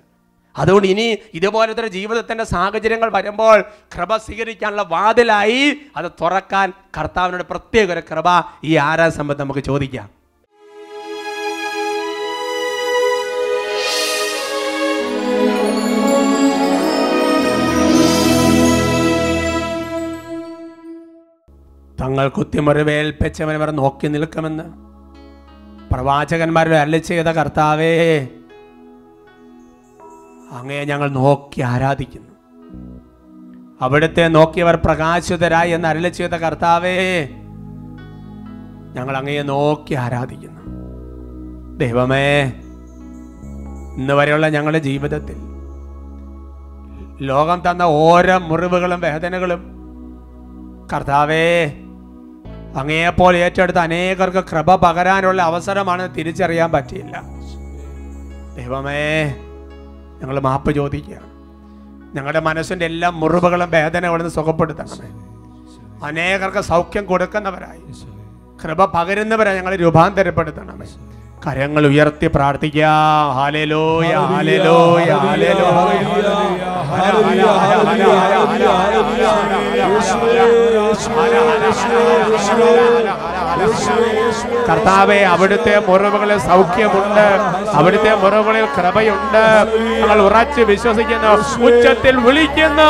അതുകൊണ്ട് 0.57 0.87
ഇനി 0.87 1.17
ഇതുപോലത്തെ 1.33 1.81
ഒരു 1.81 1.87
ജീവിതത്തിന്റെ 1.87 2.43
സാഹചര്യങ്ങൾ 2.43 3.11
വരുമ്പോൾ 3.11 3.63
കൃപ 3.95 4.17
സ്വീകരിക്കാനുള്ള 4.17 4.81
വാതിലായി 4.81 5.75
അത് 5.97 6.11
തുറക്കാൻ 6.21 6.73
കർത്താവിനോട് 6.97 7.43
പ്രത്യേക 7.43 7.91
ഒരു 7.91 7.99
കൃപ 7.99 8.25
ഈ 8.63 8.75
ആരാധന 8.75 9.13
സംബന്ധം 9.15 9.43
നമുക്ക് 9.43 9.59
ചോദിക്കാം. 9.59 10.18
തങ്ങൾ 22.01 22.29
കുത്തിമുറിവേൽപ്പിച്ചവനവർ 22.29 23.71
നോക്കി 23.71 24.07
നിൽക്കുമെന്ന് 24.07 24.63
പ്രവാചകന്മാരുടെ 25.93 26.75
അരളി 26.75 26.97
ചെയ്ത 26.97 27.25
കർത്താവേ 27.25 28.27
അങ്ങയെ 30.51 30.83
ഞങ്ങൾ 30.83 31.09
നോക്കി 31.09 31.61
ആരാധിക്കുന്നു. 31.61 32.29
അവിടുത്തെ 33.81 34.27
നോക്കിയവർ 34.27 34.75
പ്രകാശിതരായി 34.75 35.71
എന്ന് 35.71 35.87
അരളി 35.87 36.09
ചെയ്ത 36.09 36.31
കർത്താവേ 36.31 37.27
ഞങ്ങൾ 38.93 39.17
അങ്ങയെ 39.17 39.41
നോക്കി 39.41 39.93
ആരാധിക്കുന്നു. 39.93 40.61
ദൈവമേ 41.77 42.53
ഇന്ന് 43.97 44.13
വരെയുള്ള 44.13 44.49
ഞങ്ങളുടെ 44.49 44.79
ജീവിതത്തിൽ 44.79 45.37
ലോകം 47.21 47.61
തന്ന 47.69 47.83
ഓരോ 47.83 48.37
മുറിവുകളും 48.37 49.01
വേദനകളും 49.01 49.61
കർത്താവേ 50.93 51.45
അങ്ങയെപ്പോലെ 52.75 53.37
ഏറ്റെടുത്ത 53.39 53.79
അനേകർക്ക് 53.79 54.41
കൃപ 54.43 54.75
പകരാനുള്ള 54.75 55.41
അവസരമാണ് 55.41 56.03
തിരിച്ചറിയാൻ 56.17 56.69
പറ്റിയില്ല 56.71 57.15
ദൈവമേ 58.57 59.01
ഞങ്ങൾ 60.21 60.37
മാപ്പ് 60.39 60.71
ചോദിക്കുകയാണ് 60.75 61.27
ഞങ്ങളുടെ 62.15 62.39
മനസ്സിന്റെ 62.39 62.85
എല്ലാ 62.85 63.09
മുറിവുകളും 63.13 63.69
വേദനകളും 63.71 64.31
സുഖപ്പെടുത്തണമേ 64.31 65.09
അനേകർക്ക് 66.05 66.61
സൗഖ്യം 66.63 67.05
കൊടുക്കുന്നവരായി 67.05 67.83
കൃപ 68.63 68.85
പകരുന്നവരായി 68.93 69.57
ഞങ്ങൾ 69.57 69.75
രൂപാന്തരപ്പെടുത്തണമേ 69.75 70.87
കരങ്ങൾ 71.45 71.83
ഉയർത്തി 71.85 72.27
പ്രാർത്ഥിക്കാം 72.27 73.29
ഹാലേലോയ 73.35 74.13
ഹാലേലോയ 74.25 75.09
കർത്താവെ 84.69 85.15
അവിടുത്തെ 85.15 85.79
മുറിവുകളിൽ 85.87 86.37
സൗഖ്യമുണ്ട്. 86.37 87.27
അവിടുത്തെ 87.73 88.15
മുറിവുകളിൽ 88.15 88.65
കൃപയുണ്ട്. 88.65 89.43
ഞങ്ങൾ 90.01 90.21
ഉറച്ച് 90.21 90.61
വിശ്വസിക്കുന്നു. 90.61 91.61
ഉച്ചത്തിൽ 91.65 92.15
വിളിക്കുന്നു. 92.17 92.89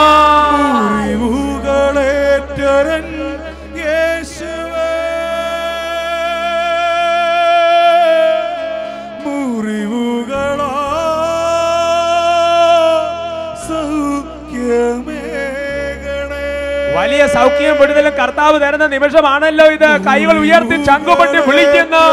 വലിയ 17.00 17.22
സൗഖ്യം 17.36 17.76
വിടുതലും 17.82 18.14
കർത്താവ് 18.22 18.58
തരുന്ന 18.64 18.86
നിമിഷമാണല്ലോ 18.96 19.66
ഇത്. 19.78 19.90
കൈകൾ 20.08 20.38
ഉയർത്തി 20.46 20.78
ചങ്കുപൊട്ടി 20.90 21.40
വിളിക്കുന്നു. 21.50 22.06